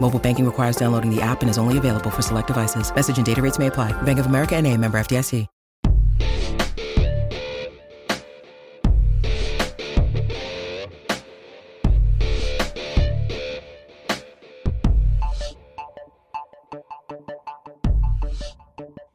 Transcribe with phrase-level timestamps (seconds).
[0.00, 2.94] Mobile banking requires downloading the app and is only available for select devices.
[2.94, 3.92] Message and data rates may apply.
[4.02, 5.46] Bank of America and a member FDIC.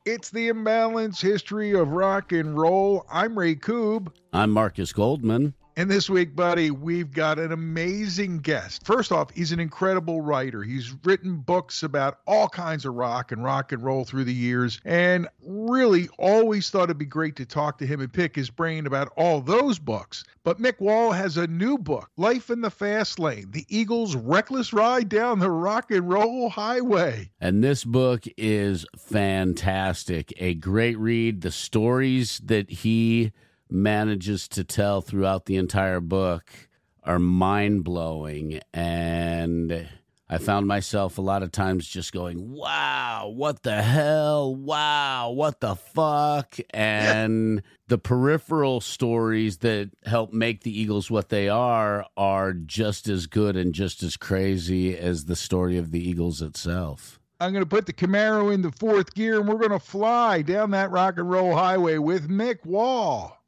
[0.05, 3.05] It's the imbalance history of rock and roll.
[3.09, 4.09] I'm Ray Koob.
[4.33, 5.53] I'm Marcus Goldman.
[5.75, 8.85] And this week, buddy, we've got an amazing guest.
[8.85, 10.61] First off, he's an incredible writer.
[10.61, 14.79] He's written books about all kinds of rock and rock and roll through the years,
[14.85, 18.85] and really always thought it'd be great to talk to him and pick his brain
[18.85, 20.23] about all those books.
[20.43, 24.73] But Mick Wall has a new book, Life in the Fast Lane The Eagles' Reckless
[24.73, 27.31] Ride Down the Rock and Roll Highway.
[27.41, 30.33] And this book is fantastic.
[30.37, 31.41] A great read.
[31.41, 33.31] The stories that he
[33.73, 36.69] manages to tell throughout the entire book
[37.03, 38.59] are mind blowing.
[38.73, 39.89] And
[40.29, 44.55] I found myself a lot of times just going, wow, what the hell?
[44.55, 46.57] Wow, what the fuck?
[46.71, 53.27] And the peripheral stories that help make the Eagles what they are are just as
[53.27, 57.19] good and just as crazy as the story of the Eagles itself.
[57.39, 60.41] I'm going to put the Camaro in the fourth gear and we're going to fly
[60.41, 63.42] down that rock and roll highway with Mick Wall.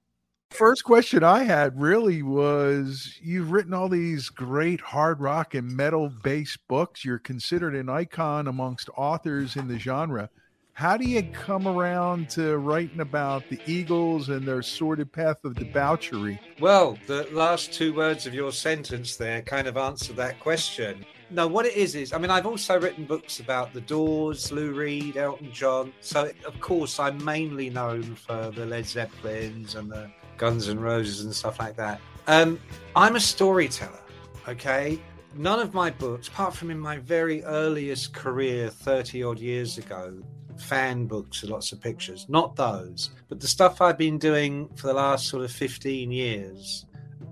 [0.58, 6.10] First question I had really was you've written all these great hard rock and metal
[6.24, 7.04] based books.
[7.04, 10.30] You're considered an icon amongst authors in the genre.
[10.72, 15.56] How do you come around to writing about the Eagles and their sordid path of
[15.56, 16.40] debauchery?
[16.62, 21.06] Well, the last two words of your sentence there kind of answer that question.
[21.32, 24.74] No, what it is is, I mean, I've also written books about the Doors, Lou
[24.74, 25.92] Reed, Elton John.
[26.00, 31.26] So, of course, I'm mainly known for the Led Zeppelins and the Guns and Roses
[31.26, 32.00] and stuff like that.
[32.28, 32.60] Um,
[32.96, 34.00] I'm a storyteller,
[34.48, 35.00] okay?
[35.36, 40.18] None of my books, apart from in my very earliest career 30 odd years ago,
[40.58, 44.88] fan books with lots of pictures, not those, but the stuff I've been doing for
[44.88, 46.86] the last sort of 15 years.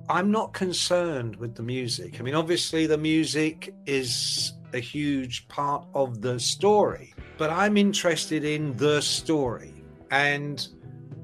[0.10, 2.20] I'm not concerned with the music.
[2.20, 8.44] I mean, obviously, the music is a huge part of the story, but I'm interested
[8.44, 9.74] in the story.
[10.12, 10.68] And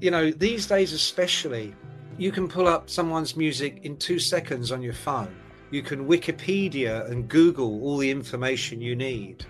[0.01, 1.75] you know, these days especially,
[2.17, 5.35] you can pull up someone's music in two seconds on your phone.
[5.71, 9.45] You can Wikipedia and Google all the information you need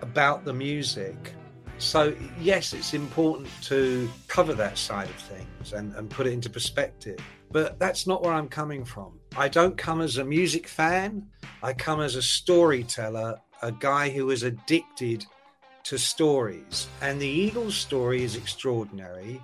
[0.00, 1.34] about the music.
[1.78, 6.50] So, yes, it's important to cover that side of things and, and put it into
[6.50, 7.18] perspective.
[7.50, 9.18] But that's not where I'm coming from.
[9.36, 11.26] I don't come as a music fan,
[11.62, 15.24] I come as a storyteller, a guy who is addicted
[15.84, 16.88] to stories.
[17.00, 19.40] And the Eagles story is extraordinary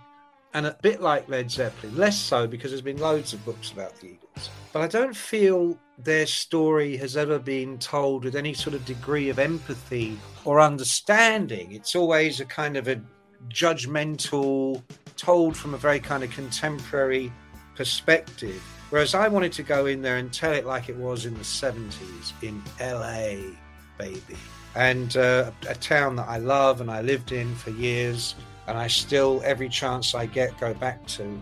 [0.55, 3.95] and a bit like Led Zeppelin, less so because there's been loads of books about
[4.01, 4.51] the Eagles.
[4.73, 9.29] But I don't feel their story has ever been told with any sort of degree
[9.29, 11.73] of empathy or understanding.
[11.73, 13.01] It's always a kind of a
[13.49, 14.83] judgmental,
[15.17, 17.33] told from a very kind of contemporary
[17.75, 18.63] perspective.
[18.91, 21.41] Whereas I wanted to go in there and tell it like it was in the
[21.41, 23.53] 70s in LA,
[23.99, 24.37] baby.
[24.75, 28.35] And uh, a town that I love and I lived in for years
[28.69, 31.41] and I still, every chance I get, go back to.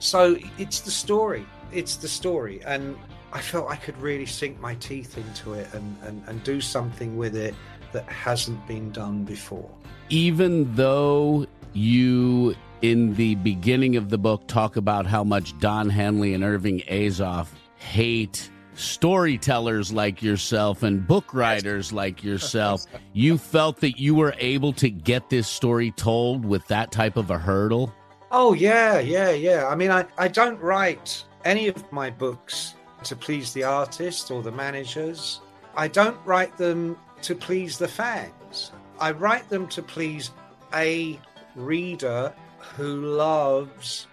[0.00, 1.46] So it's the story.
[1.72, 2.60] It's the story.
[2.64, 2.98] And
[3.32, 7.16] I felt I could really sink my teeth into it and, and, and do something
[7.16, 7.54] with it
[7.92, 9.70] that hasn't been done before.
[10.08, 16.34] Even though you, in the beginning of the book, talk about how much Don Henley
[16.34, 23.98] and Irving Azoff hate storytellers like yourself and book writers like yourself, you felt that
[23.98, 27.92] you were able to get this story told with that type of a hurdle?
[28.30, 29.66] Oh, yeah, yeah, yeah.
[29.66, 34.42] I mean, I, I don't write any of my books to please the artist or
[34.42, 35.40] the managers.
[35.76, 38.72] I don't write them to please the fans.
[39.00, 40.30] I write them to please
[40.74, 41.18] a
[41.54, 42.32] reader
[42.76, 44.06] who loves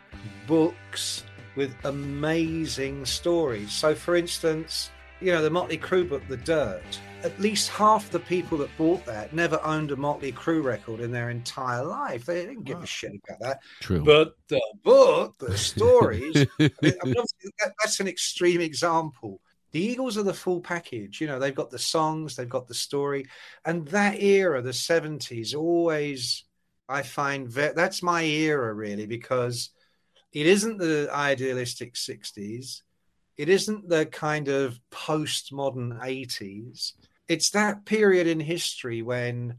[0.47, 1.23] books
[1.55, 3.71] with amazing stories.
[3.71, 4.89] So, for instance,
[5.21, 9.05] you know, the Motley Crue book, The Dirt, at least half the people that bought
[9.05, 12.25] that never owned a Motley Crue record in their entire life.
[12.25, 13.59] They didn't give a shit about that.
[13.79, 14.03] True.
[14.03, 19.41] But the book, the stories, I mean, that, that's an extreme example.
[19.71, 21.19] The Eagles are the full package.
[21.19, 23.25] You know, they've got the songs, they've got the story.
[23.65, 26.45] And that era, the 70s, always,
[26.87, 29.71] I find ve- that's my era really, because
[30.35, 32.83] it isn't the idealistic 60s.
[33.37, 36.93] It isn't the kind of postmodern 80s
[37.27, 39.55] it's that period in history when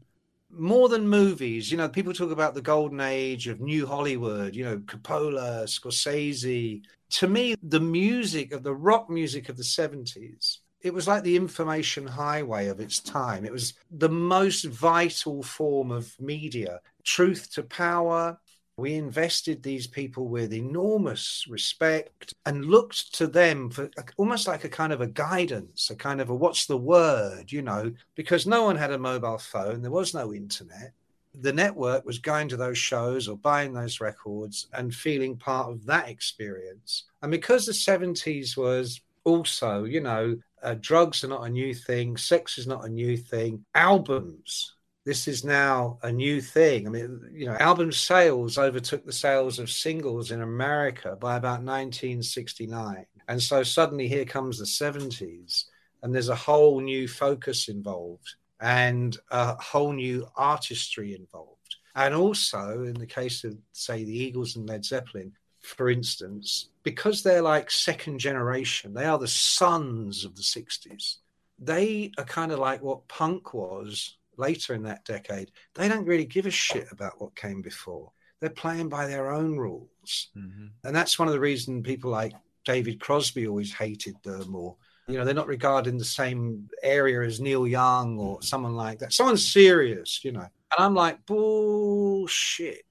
[0.49, 4.63] more than movies, you know, people talk about the golden age of new Hollywood, you
[4.63, 6.81] know, Coppola, Scorsese.
[7.11, 11.35] To me, the music of the rock music of the 70s, it was like the
[11.35, 13.43] information highway of its time.
[13.43, 16.79] It was the most vital form of media.
[17.03, 18.39] Truth to power,
[18.77, 24.69] we invested these people with enormous respect and looked to them for almost like a
[24.69, 28.63] kind of a guidance, a kind of a what's the word, you know, because no
[28.63, 30.93] one had a mobile phone, there was no internet.
[31.33, 35.85] The network was going to those shows or buying those records and feeling part of
[35.87, 37.05] that experience.
[37.23, 42.15] And because the 70s was also, you know, uh, drugs are not a new thing,
[42.15, 44.76] sex is not a new thing, albums
[45.07, 46.85] this is now a new thing.
[46.85, 51.63] I mean, you know, album sales overtook the sales of singles in America by about
[51.63, 53.05] 1969.
[53.29, 55.63] And so suddenly here comes the 70s,
[56.03, 61.77] and there's a whole new focus involved and a whole new artistry involved.
[61.95, 65.31] And also, in the case of, say, the Eagles and Led Zeppelin,
[65.61, 71.15] for instance, because they're like second generation, they are the sons of the 60s.
[71.59, 76.25] They are kind of like what punk was later in that decade, they don't really
[76.25, 78.11] give a shit about what came before.
[78.39, 80.29] They're playing by their own rules.
[80.37, 80.67] Mm-hmm.
[80.83, 82.33] And that's one of the reasons people like
[82.65, 84.75] David Crosby always hated them or
[85.07, 88.99] you know, they're not regarded in the same area as Neil Young or someone like
[88.99, 89.13] that.
[89.13, 90.41] Someone serious, you know.
[90.41, 92.83] And I'm like, bullshit.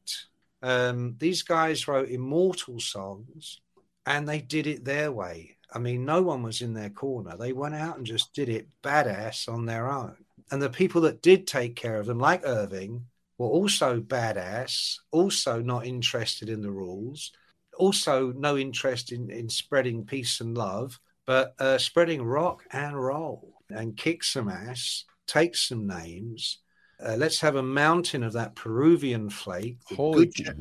[0.63, 3.61] Um, these guys wrote immortal songs
[4.07, 5.59] and they did it their way.
[5.71, 7.37] I mean, no one was in their corner.
[7.37, 10.17] They went out and just did it badass on their own.
[10.51, 13.07] And the people that did take care of them, like Irving,
[13.39, 17.33] were also badass, also not interested in the rules,
[17.77, 23.55] also no interest in, in spreading peace and love, but uh, spreading rock and roll
[23.71, 26.59] and kick some ass, take some names.
[27.05, 29.79] Uh, let's have a mountain of that Peruvian flake.
[29.85, 30.53] Holy, cow.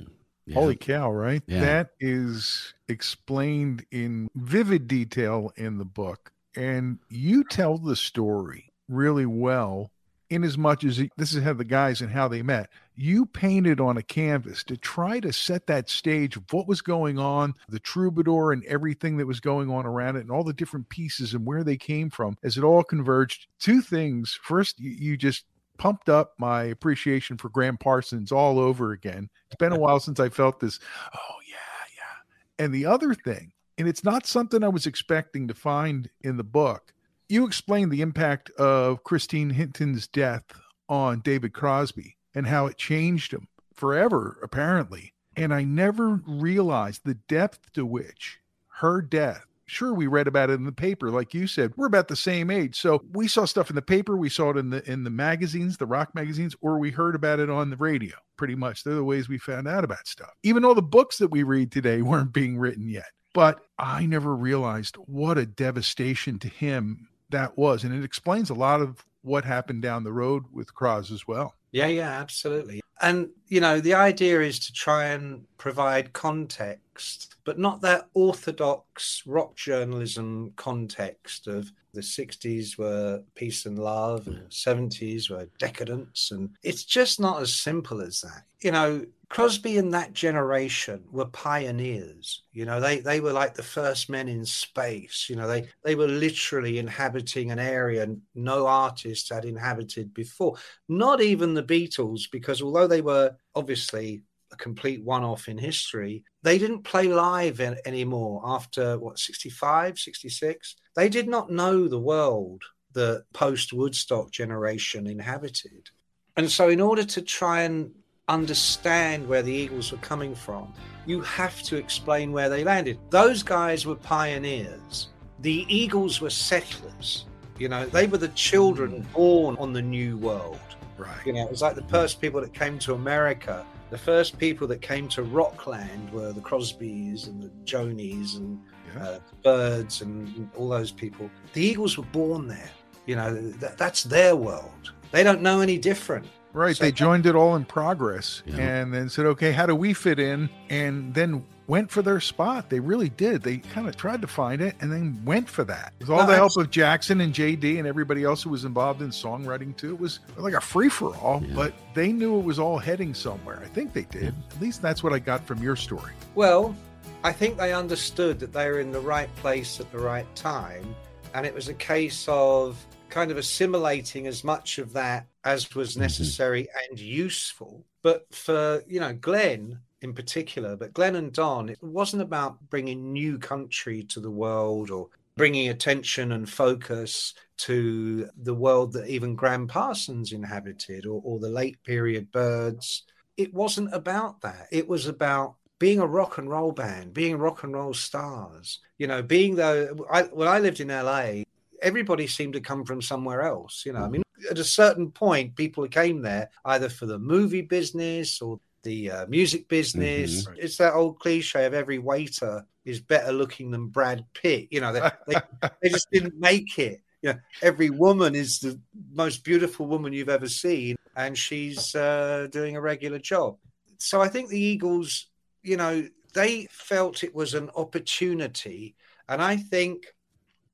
[0.45, 0.53] Yeah.
[0.55, 1.41] Holy cow, right?
[1.47, 1.61] Yeah.
[1.61, 6.31] That is explained in vivid detail in the book.
[6.57, 9.91] And you tell the story really well
[10.29, 12.69] in as much as this is how the guys and how they met.
[12.95, 17.19] You painted on a canvas to try to set that stage of what was going
[17.19, 20.89] on, the troubadour and everything that was going on around it, and all the different
[20.89, 23.47] pieces and where they came from as it all converged.
[23.59, 24.39] Two things.
[24.41, 25.45] First, you, just
[25.77, 29.29] pumped up my appreciation for Gram Parsons all over again.
[29.47, 30.79] It's been a while since I felt this.
[31.13, 31.55] Oh, yeah,
[31.97, 32.63] yeah.
[32.65, 36.43] And the other thing, and it's not something I was expecting to find in the
[36.43, 36.93] book
[37.29, 40.43] you explained the impact of Christine Hinton's death
[40.87, 45.13] on David Crosby and how it changed him forever, apparently.
[45.35, 48.39] And I never realized the depth to which
[48.77, 49.45] her death.
[49.67, 51.73] Sure, we read about it in the paper, like you said.
[51.75, 54.57] We're about the same age, so we saw stuff in the paper, we saw it
[54.57, 57.77] in the in the magazines, the rock magazines, or we heard about it on the
[57.77, 58.15] radio.
[58.37, 60.29] Pretty much, they're the ways we found out about stuff.
[60.43, 63.07] Even all the books that we read today weren't being written yet.
[63.33, 67.83] But I never realized what a devastation to him that was.
[67.83, 71.55] And it explains a lot of what happened down the road with Cross as well.
[71.71, 72.81] Yeah, yeah, absolutely.
[73.01, 79.23] And, you know, the idea is to try and provide context, but not that orthodox
[79.25, 86.29] rock journalism context of the 60s were peace and love, and the 70s were decadence.
[86.31, 88.43] And it's just not as simple as that.
[88.61, 92.43] You know, Crosby and that generation were pioneers.
[92.51, 95.27] You know, they, they were like the first men in space.
[95.29, 100.57] You know, they, they were literally inhabiting an area no artist had inhabited before.
[100.87, 104.21] Not even the Beatles, because although they were obviously
[104.51, 109.97] a complete one off in history, they didn't play live in, anymore after what, 65,
[109.97, 110.75] 66?
[110.95, 112.63] They did not know the world
[112.95, 115.89] the post Woodstock generation inhabited.
[116.37, 117.93] And so, in order to try and
[118.27, 120.73] understand where the Eagles were coming from,
[121.05, 122.97] you have to explain where they landed.
[123.11, 125.09] Those guys were pioneers.
[125.39, 127.25] The Eagles were settlers.
[127.59, 129.13] You know, they were the children mm.
[129.13, 130.59] born on the new world.
[130.97, 131.25] Right.
[131.25, 131.91] You know, it was like the mm-hmm.
[131.91, 136.41] first people that came to America The first people that came to Rockland were the
[136.41, 138.59] Crosbys and the Jonies and.
[138.97, 141.29] Uh, Byrds and all those people.
[141.53, 142.69] The Eagles were born there.
[143.05, 144.91] You know, that, that's their world.
[145.11, 146.25] They don't know any different.
[146.53, 146.75] Right.
[146.75, 148.57] So they joined it all in progress yeah.
[148.57, 150.49] and then said, okay, how do we fit in?
[150.69, 152.69] And then went for their spot.
[152.69, 153.41] They really did.
[153.41, 155.93] They kind of tried to find it and then went for that.
[155.99, 159.01] With all no, the help of Jackson and JD and everybody else who was involved
[159.01, 159.91] in songwriting too.
[159.91, 161.55] It was like a free for all, yeah.
[161.55, 163.61] but they knew it was all heading somewhere.
[163.61, 164.33] I think they did.
[164.51, 166.13] At least that's what I got from your story.
[166.35, 166.75] Well,
[167.23, 170.95] I think they understood that they were in the right place at the right time.
[171.33, 172.77] And it was a case of
[173.09, 176.01] kind of assimilating as much of that as was mm-hmm.
[176.01, 176.91] necessary mm-hmm.
[176.91, 177.85] and useful.
[178.01, 183.11] But for, you know, Glenn in particular, but Glenn and Don, it wasn't about bringing
[183.11, 189.35] new country to the world or bringing attention and focus to the world that even
[189.35, 193.03] Gram Parsons inhabited or, or the late period Byrds.
[193.35, 194.67] It wasn't about that.
[194.71, 198.79] It was about being a rock and roll band, being rock and roll stars.
[198.97, 201.43] You know, being though I, when I lived in LA,
[201.81, 203.83] everybody seemed to come from somewhere else.
[203.85, 207.61] You know, I mean, at a certain point, people came there either for the movie
[207.61, 210.45] business or the uh, music business.
[210.45, 210.55] Mm-hmm.
[210.59, 214.67] It's that old cliche of every waiter is better looking than Brad Pitt.
[214.71, 215.35] You know, they, they,
[215.81, 217.01] they just didn't make it.
[217.21, 218.79] You know, every woman is the
[219.13, 223.57] most beautiful woman you've ever seen, and she's uh, doing a regular job.
[223.97, 225.27] So I think the Eagles,
[225.65, 228.95] you know, they felt it was an opportunity,
[229.27, 230.05] and I think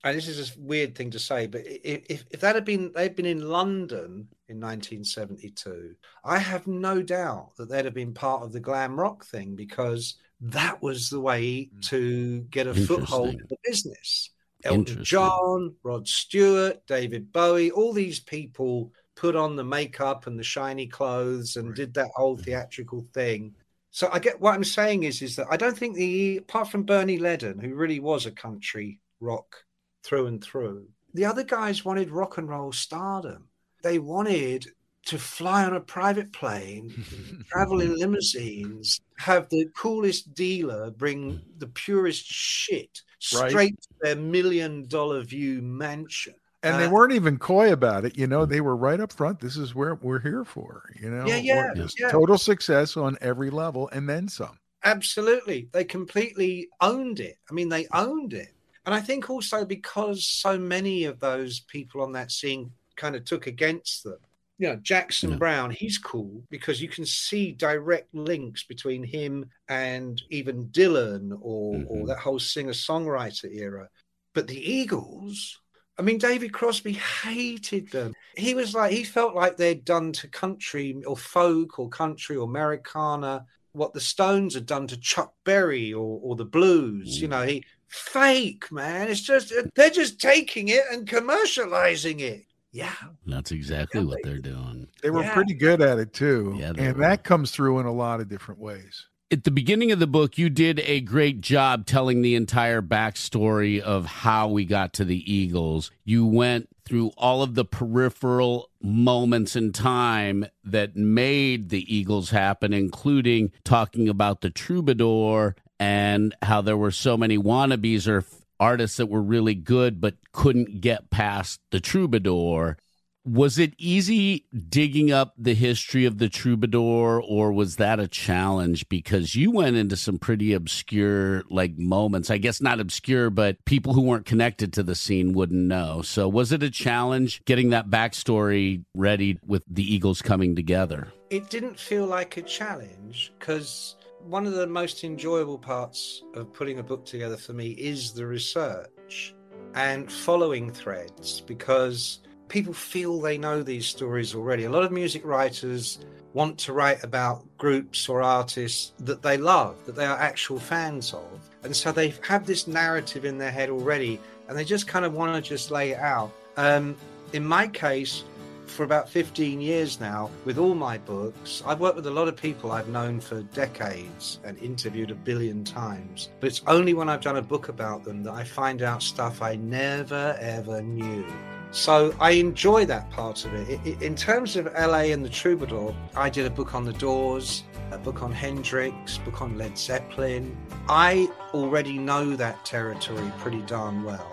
[0.03, 3.15] and this is a weird thing to say, but if, if that had been they'd
[3.15, 8.51] been in London in 1972, I have no doubt that they'd have been part of
[8.51, 11.79] the glam rock thing because that was the way hmm.
[11.81, 14.31] to get a foothold in the business.
[14.63, 20.43] Elton John, Rod Stewart, David Bowie, all these people put on the makeup and the
[20.43, 21.75] shiny clothes and right.
[21.75, 22.43] did that whole hmm.
[22.43, 23.53] theatrical thing.
[23.91, 26.83] So I get what I'm saying is is that I don't think the apart from
[26.83, 29.55] Bernie Leadon, who really was a country rock
[30.03, 30.87] through and through.
[31.13, 33.49] The other guys wanted rock and roll stardom.
[33.83, 34.67] They wanted
[35.07, 37.05] to fly on a private plane,
[37.51, 43.81] travel in limousines, have the coolest dealer bring the purest shit straight right.
[43.81, 46.35] to their million dollar view mansion.
[46.63, 48.45] And uh, they weren't even coy about it, you know.
[48.45, 49.39] They were right up front.
[49.39, 51.25] This is where we're here for, you know.
[51.25, 52.11] Yeah, yeah, yeah.
[52.11, 54.59] Total success on every level, and then some.
[54.83, 57.37] Absolutely, they completely owned it.
[57.49, 58.53] I mean, they owned it.
[58.85, 63.25] And I think also because so many of those people on that scene kind of
[63.25, 64.17] took against them.
[64.57, 65.37] You know, Jackson yeah.
[65.37, 71.75] Browne, he's cool because you can see direct links between him and even Dylan or,
[71.75, 71.87] mm-hmm.
[71.87, 73.89] or that whole singer songwriter era.
[74.33, 75.59] But the Eagles,
[75.97, 78.13] I mean, David Crosby hated them.
[78.35, 82.45] He was like, he felt like they'd done to country or folk or country or
[82.45, 87.17] Americana what the Stones had done to Chuck Berry or, or the blues.
[87.17, 87.21] Mm.
[87.21, 89.09] You know, he fake, man.
[89.09, 92.45] It's just they're just taking it and commercializing it.
[92.73, 92.93] Yeah,
[93.25, 94.87] that's exactly what they're doing.
[95.01, 95.33] They were yeah.
[95.33, 97.03] pretty good at it too, yeah, and were.
[97.03, 99.07] that comes through in a lot of different ways.
[99.31, 103.79] At the beginning of the book, you did a great job telling the entire backstory
[103.79, 105.89] of how we got to the Eagles.
[106.03, 112.73] You went through all of the peripheral moments in time that made the Eagles happen,
[112.73, 118.25] including talking about the troubadour and how there were so many wannabes or
[118.59, 122.75] artists that were really good but couldn't get past the troubadour.
[123.23, 128.89] Was it easy digging up the history of the troubadour, or was that a challenge?
[128.89, 132.31] Because you went into some pretty obscure like moments.
[132.31, 136.01] I guess not obscure, but people who weren't connected to the scene wouldn't know.
[136.01, 141.13] So was it a challenge getting that backstory ready with the Eagles coming together?
[141.29, 146.79] It didn't feel like a challenge because one of the most enjoyable parts of putting
[146.79, 149.35] a book together for me is the research
[149.75, 152.19] and following threads because
[152.51, 154.65] people feel they know these stories already.
[154.65, 155.99] A lot of music writers
[156.33, 161.13] want to write about groups or artists that they love, that they are actual fans
[161.13, 161.49] of.
[161.63, 165.13] And so they have this narrative in their head already and they just kind of
[165.13, 166.29] want to just lay it out.
[166.57, 166.97] Um,
[167.31, 168.25] in my case,
[168.65, 171.61] for about 15 years now with all my books.
[171.65, 175.65] I've worked with a lot of people I've known for decades and interviewed a billion
[175.65, 176.29] times.
[176.39, 179.41] But it's only when I've done a book about them that I find out stuff
[179.41, 181.25] I never ever knew.
[181.71, 184.01] So I enjoy that part of it.
[184.01, 187.97] In terms of LA and the Troubadour, I did a book on the Doors, a
[187.97, 190.57] book on Hendrix, a book on Led Zeppelin.
[190.89, 194.27] I already know that territory pretty darn well.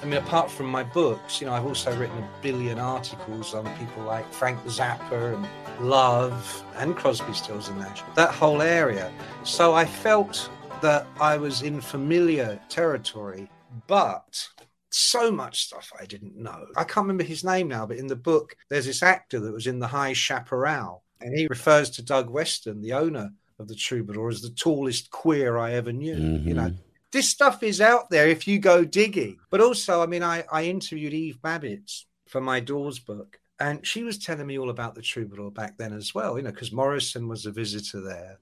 [0.00, 3.64] I mean, apart from my books, you know, I've also written a billion articles on
[3.78, 5.48] people like Frank Zappa and
[5.80, 9.10] Love and Crosby, Stills and Nash, that whole area.
[9.42, 10.50] So I felt
[10.82, 13.50] that I was in familiar territory,
[13.86, 14.48] but
[14.96, 16.66] so much stuff I didn't know.
[16.76, 19.66] I can't remember his name now, but in the book, there's this actor that was
[19.66, 24.28] in The High Chaparral, and he refers to Doug Weston, the owner of the Troubadour,
[24.28, 26.16] as the tallest queer I ever knew.
[26.16, 26.48] Mm-hmm.
[26.48, 26.80] You know, mm-hmm.
[27.12, 29.38] this stuff is out there if you go digging.
[29.50, 34.02] But also, I mean, I, I interviewed Eve Babitz for my Doors book, and she
[34.02, 37.28] was telling me all about the Troubadour back then as well, you know, because Morrison
[37.28, 38.38] was a visitor there.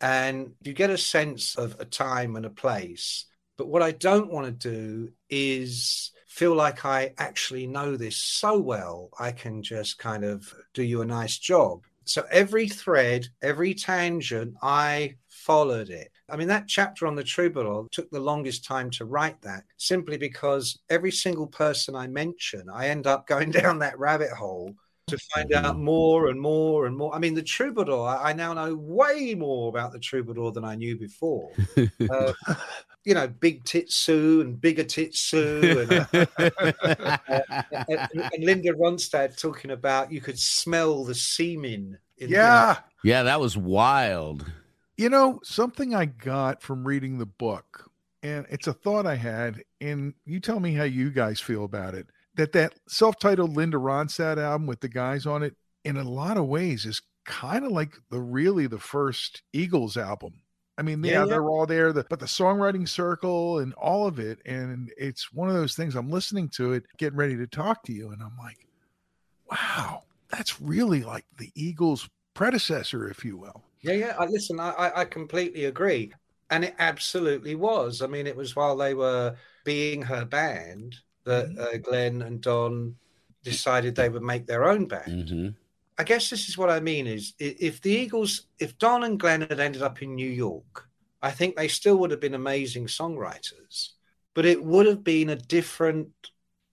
[0.00, 3.24] And you get a sense of a time and a place.
[3.58, 8.58] But what I don't want to do is feel like I actually know this so
[8.58, 11.82] well, I can just kind of do you a nice job.
[12.04, 16.10] So every thread, every tangent, I followed it.
[16.30, 20.16] I mean, that chapter on the troubadour took the longest time to write that simply
[20.16, 24.74] because every single person I mention, I end up going down that rabbit hole
[25.08, 25.84] to find out mm-hmm.
[25.84, 27.14] more and more and more.
[27.14, 30.96] I mean, the troubadour, I now know way more about the troubadour than I knew
[30.98, 31.50] before.
[31.76, 32.32] Uh,
[33.04, 37.18] you know, big Titsu and bigger Titsu and, uh,
[37.88, 41.98] and, and, Linda Ronstadt talking about you could smell the semen.
[42.18, 42.74] yeah.
[42.74, 44.44] The- yeah, that was wild.
[44.96, 47.88] You know, something I got from reading the book,
[48.22, 51.94] and it's a thought I had, and you tell me how you guys feel about
[51.94, 56.38] it that that self-titled Linda Ronstadt album with the guys on it, in a lot
[56.38, 60.40] of ways, is kind of like the really the first Eagles album.
[60.78, 64.20] I mean, yeah, yeah, they're all there, the, but the songwriting circle and all of
[64.20, 65.96] it, and it's one of those things.
[65.96, 68.68] I'm listening to it, getting ready to talk to you, and I'm like,
[69.50, 73.64] wow, that's really like the Eagles' predecessor, if you will.
[73.82, 74.16] Yeah, yeah.
[74.16, 76.12] I, listen, I, I completely agree,
[76.50, 78.00] and it absolutely was.
[78.00, 81.60] I mean, it was while they were being her band that mm-hmm.
[81.60, 82.96] uh, Glenn and Don
[83.44, 85.28] decided they would make their own band.
[85.28, 85.48] Mm-hmm.
[85.98, 89.40] I guess this is what I mean is if the Eagles, if Don and Glenn
[89.40, 90.88] had ended up in New York,
[91.20, 93.90] I think they still would have been amazing songwriters,
[94.34, 96.10] but it would have been a different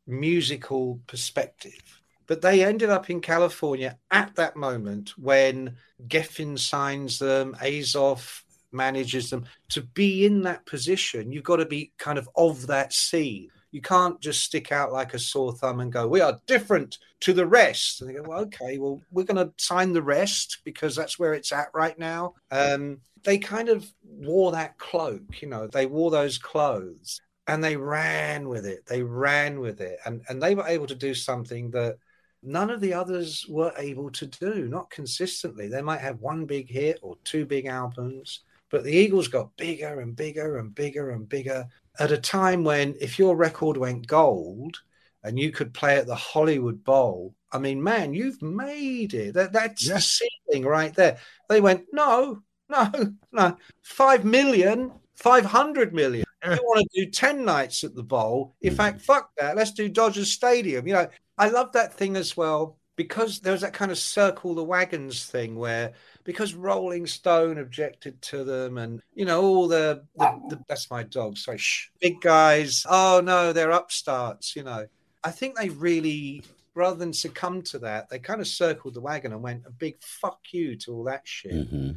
[0.06, 2.02] musical perspective.
[2.28, 5.78] But they ended up in California at that moment when
[6.08, 9.46] Geffen signs them, Azoff manages them.
[9.70, 13.50] To be in that position, you've got to be kind of of that scene.
[13.76, 17.34] You can't just stick out like a sore thumb and go, we are different to
[17.34, 18.00] the rest.
[18.00, 21.34] And they go, well, okay, well, we're going to sign the rest because that's where
[21.34, 22.36] it's at right now.
[22.52, 27.76] Um, they kind of wore that cloak, you know, they wore those clothes and they
[27.76, 28.86] ran with it.
[28.86, 30.00] They ran with it.
[30.06, 31.98] And, and they were able to do something that
[32.42, 35.68] none of the others were able to do, not consistently.
[35.68, 40.00] They might have one big hit or two big albums, but the Eagles got bigger
[40.00, 41.68] and bigger and bigger and bigger
[42.00, 44.82] at a time when if your record went gold
[45.24, 49.34] and you could play at the Hollywood Bowl, I mean, man, you've made it.
[49.34, 49.96] That, that's yeah.
[49.96, 51.18] the ceiling right there.
[51.50, 52.92] They went, no, no,
[53.32, 56.26] no, five million, 500 million.
[56.44, 58.56] you want to do 10 nights at the bowl.
[58.62, 58.78] In mm.
[58.78, 59.56] fact, fuck that.
[59.56, 60.88] Let's do Dodgers Stadium.
[60.88, 64.56] You know, I love that thing as well because there was that kind of circle
[64.56, 65.94] the wagons thing where
[66.26, 71.04] because Rolling Stone objected to them, and you know all the, the, the that's my
[71.04, 71.38] dog.
[71.38, 72.86] Sorry, shh, big guys.
[72.90, 74.56] Oh no, they're upstarts.
[74.56, 74.88] You know,
[75.24, 79.32] I think they really, rather than succumb to that, they kind of circled the wagon
[79.32, 81.54] and went a big fuck you to all that shit.
[81.54, 81.92] Mm-hmm.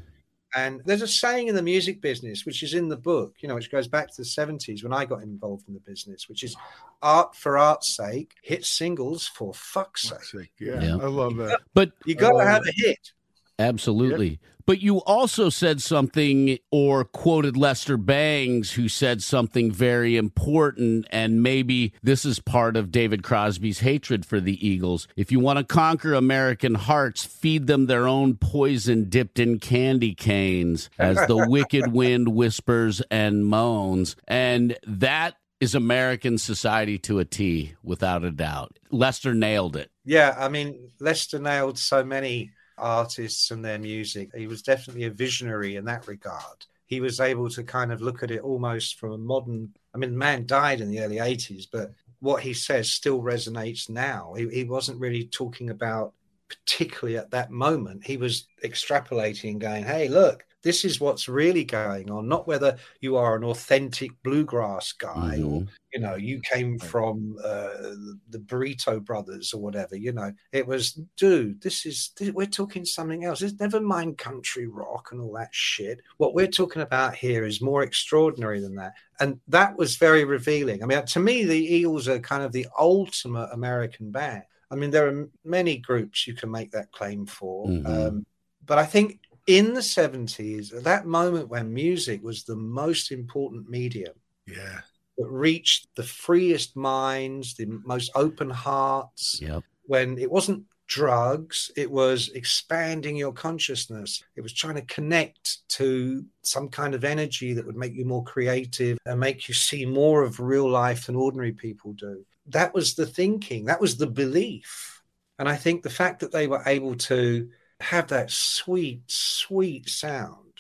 [0.55, 3.55] And there's a saying in the music business, which is in the book, you know,
[3.55, 6.57] which goes back to the 70s when I got involved in the business, which is
[7.03, 10.53] art for art's sake, hit singles for fuck's sake.
[10.59, 11.61] Yeah, yeah, I love that.
[11.75, 13.13] But you got to have a hit.
[13.59, 14.31] Absolutely.
[14.31, 14.39] Yep.
[14.69, 21.07] But you also said something or quoted Lester Bangs, who said something very important.
[21.09, 25.09] And maybe this is part of David Crosby's hatred for the Eagles.
[25.17, 30.15] If you want to conquer American hearts, feed them their own poison dipped in candy
[30.15, 34.17] canes as the wicked wind whispers and moans.
[34.27, 38.79] And that is American society to a T, without a doubt.
[38.91, 39.91] Lester nailed it.
[40.05, 40.37] Yeah.
[40.39, 44.31] I mean, Lester nailed so many artists and their music.
[44.35, 46.67] He was definitely a visionary in that regard.
[46.87, 49.75] He was able to kind of look at it almost from a modern.
[49.95, 53.89] I mean, the man died in the early 80s, but what he says still resonates
[53.89, 54.35] now.
[54.37, 56.15] He, he wasn't really talking about
[56.49, 58.07] particularly at that moment.
[58.07, 62.77] He was extrapolating and going, hey, look, this is what's really going on, not whether
[63.01, 65.55] you are an authentic bluegrass guy mm-hmm.
[65.55, 67.95] or you know you came from uh,
[68.29, 70.31] the burrito brothers or whatever you know.
[70.53, 73.41] It was dude this is this, we're talking something else.
[73.41, 76.03] It's never mind country rock and all that shit.
[76.19, 78.93] What we're talking about here is more extraordinary than that.
[79.21, 80.83] And that was very revealing.
[80.83, 84.43] I mean to me the eagles are kind of the ultimate american band.
[84.71, 87.87] I mean there are many groups you can make that claim for mm-hmm.
[87.87, 88.27] um,
[88.67, 93.69] but i think in the 70s, at that moment when music was the most important
[93.69, 94.15] medium.
[94.47, 94.81] Yeah.
[95.17, 99.41] That reached the freest minds, the most open hearts.
[99.43, 99.65] Yep.
[99.85, 104.23] When it wasn't drugs, it was expanding your consciousness.
[104.37, 108.25] It was trying to connect to some kind of energy that would make you more
[108.25, 112.25] creative and make you see more of real life than ordinary people do.
[112.47, 115.03] That was the thinking, that was the belief.
[115.39, 117.49] And I think the fact that they were able to
[117.81, 120.53] have that sweet, sweet sound,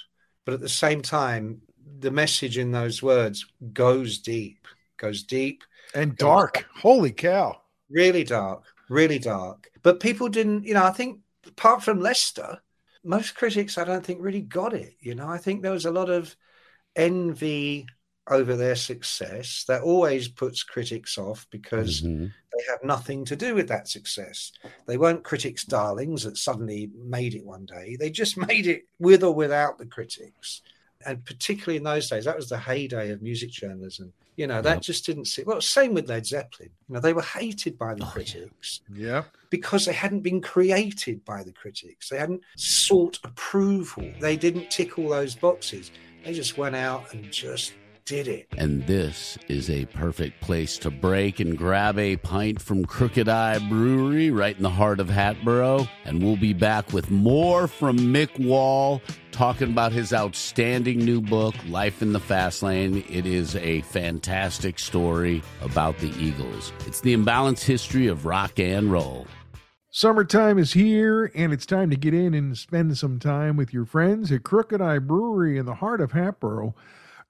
[0.44, 1.62] but at the same time,
[1.98, 4.66] the message in those words goes deep,
[4.98, 5.62] goes deep
[5.94, 6.66] and dark.
[6.76, 7.61] Holy cow.
[7.90, 9.70] Really dark, really dark.
[9.83, 12.61] But people didn't, you know, I think apart from Lester,
[13.04, 14.94] most critics, I don't think, really got it.
[15.00, 16.37] You know, I think there was a lot of
[16.94, 17.87] envy
[18.28, 19.64] over their success.
[19.68, 22.26] That always puts critics off because mm-hmm.
[22.59, 24.53] They have nothing to do with that success.
[24.87, 27.97] They weren't critics' darlings that suddenly made it one day.
[27.99, 30.62] They just made it with or without the critics.
[31.07, 34.12] And particularly in those days, that was the heyday of music journalism.
[34.37, 34.83] You know, that yep.
[34.83, 36.71] just didn't sit Well, same with Led Zeppelin.
[36.88, 38.81] You know, they were hated by the oh, critics.
[38.92, 39.25] Yeah.
[39.51, 42.09] Because they hadn't been created by the critics.
[42.09, 44.09] They hadn't sought approval.
[44.21, 45.90] They didn't tick all those boxes.
[46.25, 47.73] They just went out and just
[48.09, 48.49] did it.
[48.57, 53.59] And this is a perfect place to break and grab a pint from Crooked Eye
[53.68, 55.87] Brewery right in the heart of Hatboro.
[56.05, 61.55] And we'll be back with more from Mick Wall talking about his outstanding new book,
[61.68, 63.05] Life in the Fast Lane.
[63.11, 66.73] It is a fantastic story about the Eagles.
[66.87, 69.27] It's the imbalanced history of rock and roll.
[69.90, 73.85] Summertime is here, and it's time to get in and spend some time with your
[73.85, 76.75] friends at Crooked Eye Brewery in the heart of Hatboro.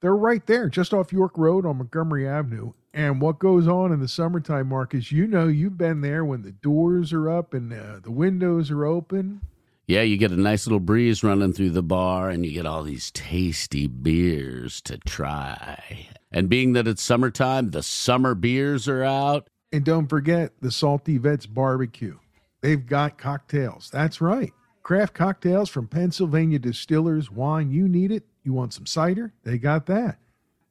[0.00, 2.72] They're right there, just off York Road on Montgomery Avenue.
[2.94, 6.52] And what goes on in the summertime, Marcus, you know, you've been there when the
[6.52, 9.40] doors are up and uh, the windows are open.
[9.88, 12.82] Yeah, you get a nice little breeze running through the bar, and you get all
[12.82, 16.08] these tasty beers to try.
[16.30, 19.48] And being that it's summertime, the summer beers are out.
[19.72, 22.18] And don't forget the Salty Vets barbecue.
[22.60, 23.88] They've got cocktails.
[23.90, 24.52] That's right.
[24.88, 28.24] Craft cocktails from Pennsylvania distillers, wine, you need it.
[28.42, 29.34] You want some cider?
[29.44, 30.16] They got that.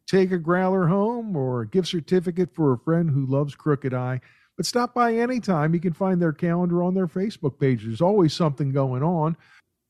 [0.07, 4.19] Take a growler home or a gift certificate for a friend who loves Crooked Eye.
[4.55, 5.75] But stop by anytime.
[5.75, 7.83] You can find their calendar on their Facebook page.
[7.83, 9.37] There's always something going on.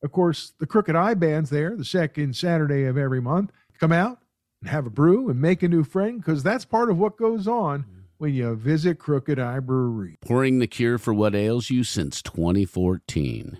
[0.04, 3.54] Of course, the Crooked Eye band's there the second Saturday of every month.
[3.80, 4.20] Come out
[4.60, 7.48] and have a brew and make a new friend because that's part of what goes
[7.48, 7.86] on
[8.18, 10.18] when you visit Crooked Eye Brewery.
[10.20, 13.60] Pouring the cure for what ails you since 2014.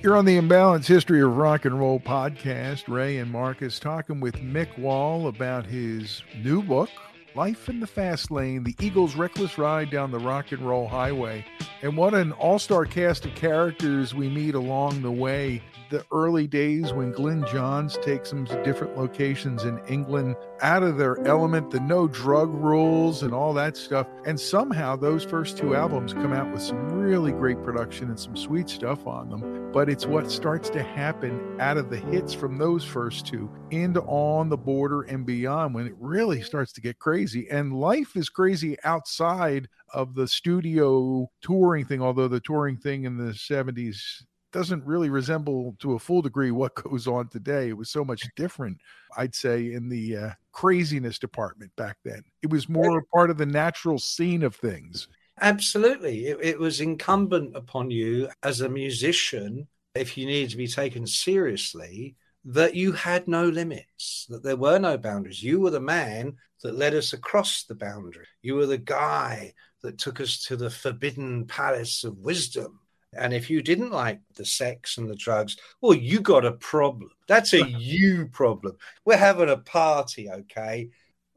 [0.00, 2.86] You're on the Imbalance History of Rock and Roll podcast.
[2.86, 6.88] Ray and Marcus talking with Mick Wall about his new book,
[7.34, 11.44] Life in the Fast Lane The Eagles' Reckless Ride Down the Rock and Roll Highway.
[11.82, 16.46] And what an all star cast of characters we meet along the way the early
[16.46, 21.70] days when Glyn Johns takes them to different locations in England out of their element,
[21.70, 24.06] the no drug rules and all that stuff.
[24.26, 28.36] And somehow those first two albums come out with some really great production and some
[28.36, 29.72] sweet stuff on them.
[29.72, 34.00] But it's what starts to happen out of the hits from those first two into
[34.02, 37.48] On the Border and beyond when it really starts to get crazy.
[37.50, 43.16] And life is crazy outside of the studio touring thing, although the touring thing in
[43.16, 47.68] the 70s doesn't really resemble to a full degree what goes on today.
[47.68, 48.78] It was so much different,
[49.16, 52.20] I'd say, in the uh, craziness department back then.
[52.42, 55.06] It was more a part of the natural scene of things.
[55.40, 56.26] Absolutely.
[56.26, 61.06] It, it was incumbent upon you as a musician, if you needed to be taken
[61.06, 65.44] seriously, that you had no limits, that there were no boundaries.
[65.44, 68.26] You were the man that led us across the boundary.
[68.42, 69.52] You were the guy
[69.84, 72.80] that took us to the forbidden palace of wisdom
[73.16, 77.10] and if you didn't like the sex and the drugs, well, you got a problem.
[77.26, 78.76] That's a you problem.
[79.04, 80.90] We're having a party, okay?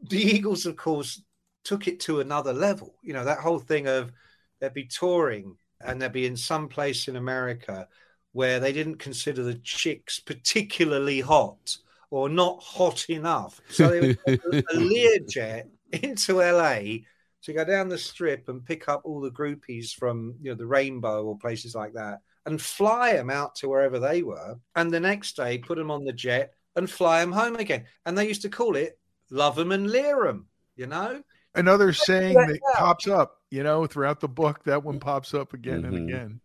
[0.10, 1.22] The Eagles, of course,
[1.64, 2.96] took it to another level.
[3.02, 4.12] You know, that whole thing of
[4.60, 7.88] they'd be touring and they'd be in some place in America
[8.34, 11.78] where they didn't consider the chicks particularly hot
[12.10, 13.62] or not hot enough.
[13.70, 17.00] So they would a Learjet into LA
[17.44, 20.66] to go down the strip and pick up all the groupies from you know the
[20.66, 25.00] Rainbow or places like that and fly them out to wherever they were, and the
[25.00, 27.86] next day put them on the jet and fly them home again.
[28.06, 28.98] And they used to call it
[29.30, 31.22] "love them and leer them," you know.
[31.54, 34.64] Another saying that pops up, you know, throughout the book.
[34.64, 35.96] That one pops up again mm-hmm.
[35.96, 36.40] and again.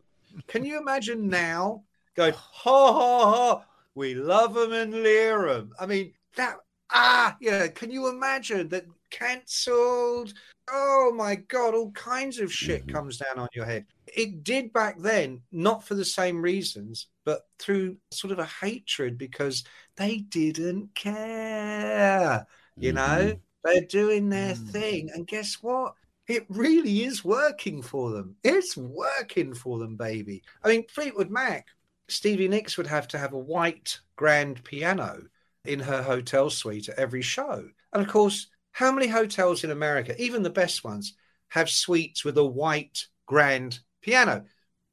[0.49, 1.85] Can you imagine now
[2.17, 3.65] going ha ha ha?
[3.95, 5.73] We love them and leer them.
[5.79, 6.57] I mean that
[6.91, 7.69] ah yeah.
[7.69, 10.33] Can you imagine that cancelled?
[10.71, 12.97] oh my god, all kinds of shit mm-hmm.
[12.97, 13.87] comes down on your head.
[14.07, 19.19] It did back then, not for the same reasons, but through sort of a hatred
[19.19, 19.65] because
[19.97, 22.47] they didn't care.
[22.77, 22.97] You mm-hmm.
[22.97, 24.67] know, they're doing their mm-hmm.
[24.67, 25.11] thing.
[25.15, 25.95] And guess what?
[26.29, 28.37] It really is working for them.
[28.43, 30.43] It's working for them, baby.
[30.65, 31.69] I mean, Fleetwood Mac,
[32.09, 35.23] Stevie Nicks would have to have a white grand piano
[35.65, 37.69] in her hotel suite at every show.
[37.93, 41.15] And of course, how many hotels in America, even the best ones,
[41.49, 44.45] have suites with a white grand piano?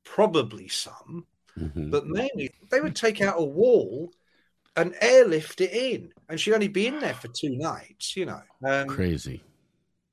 [0.05, 1.27] Probably some,
[1.59, 1.89] mm-hmm.
[1.89, 4.13] but mainly they would take out a wall
[4.77, 8.15] and airlift it in, and she'd only be in there for two nights.
[8.15, 9.43] You know, um, crazy.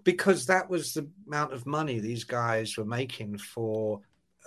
[0.02, 4.00] Because that was the amount of money these guys were making for.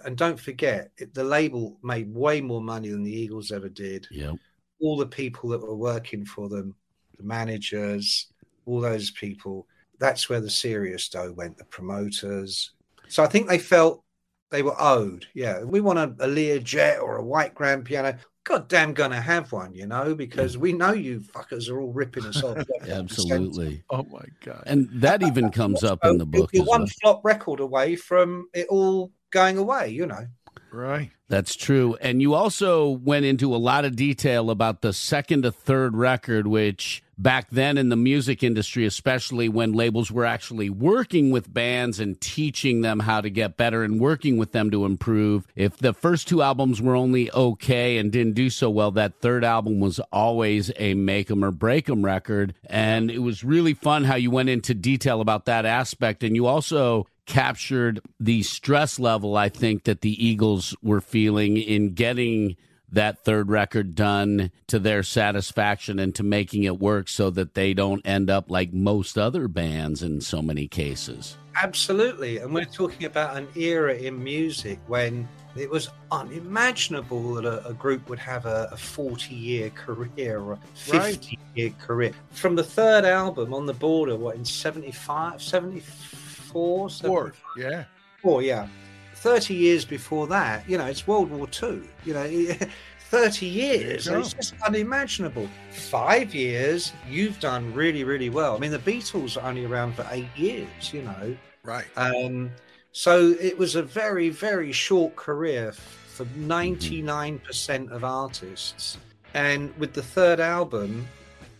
[0.03, 4.05] And don't forget, it, the label made way more money than the Eagles ever did.
[4.11, 4.35] Yep.
[4.81, 6.75] All the people that were working for them,
[7.15, 8.32] the managers,
[8.65, 9.67] all those people.
[9.99, 12.71] That's where the serious dough went, the promoters.
[13.07, 14.03] So I think they felt
[14.51, 15.25] they were owed.
[15.33, 18.17] Yeah, we want a, a Lear jet or a white grand piano.
[18.43, 22.25] God damn, gonna have one, you know, because we know you fuckers are all ripping
[22.25, 22.57] us off.
[22.87, 23.83] Absolutely.
[23.89, 24.63] Oh my god.
[24.65, 26.49] And that even comes up in the book.
[26.53, 26.89] You're one well.
[27.01, 30.27] flop record away from it all going away, you know.
[30.71, 31.11] Right.
[31.29, 31.95] That's true.
[32.01, 36.47] And you also went into a lot of detail about the second to third record,
[36.47, 41.99] which back then in the music industry, especially when labels were actually working with bands
[41.99, 45.45] and teaching them how to get better and working with them to improve.
[45.55, 49.43] If the first two albums were only okay and didn't do so well, that third
[49.43, 52.55] album was always a make 'em or break 'em record.
[52.65, 56.23] And it was really fun how you went into detail about that aspect.
[56.23, 61.93] And you also captured the stress level I think that the Eagles were feeling in
[61.93, 62.55] getting
[62.91, 67.73] that third record done to their satisfaction and to making it work so that they
[67.73, 71.35] don't end up like most other bands in so many cases.
[71.55, 72.37] Absolutely.
[72.37, 77.73] And we're talking about an era in music when it was unimaginable that a, a
[77.73, 81.39] group would have a, a 40 year career or a 50 right.
[81.55, 82.13] year career.
[82.31, 86.19] From the third album on the border, what, in 75, 74?
[86.53, 87.85] 74, Four, yeah.
[88.21, 88.67] Four, yeah.
[89.15, 91.81] 30 years before that, you know, it's World War II.
[92.05, 92.55] You know,
[93.13, 94.07] 30 years.
[94.07, 95.47] It's just unimaginable.
[95.71, 98.55] Five years, you've done really, really well.
[98.55, 101.37] I mean, the Beatles are only around for eight years, you know.
[101.63, 101.85] Right.
[101.95, 102.51] Um,
[102.91, 108.97] so it was a very, very short career for 99% of artists.
[109.33, 111.07] And with the third album,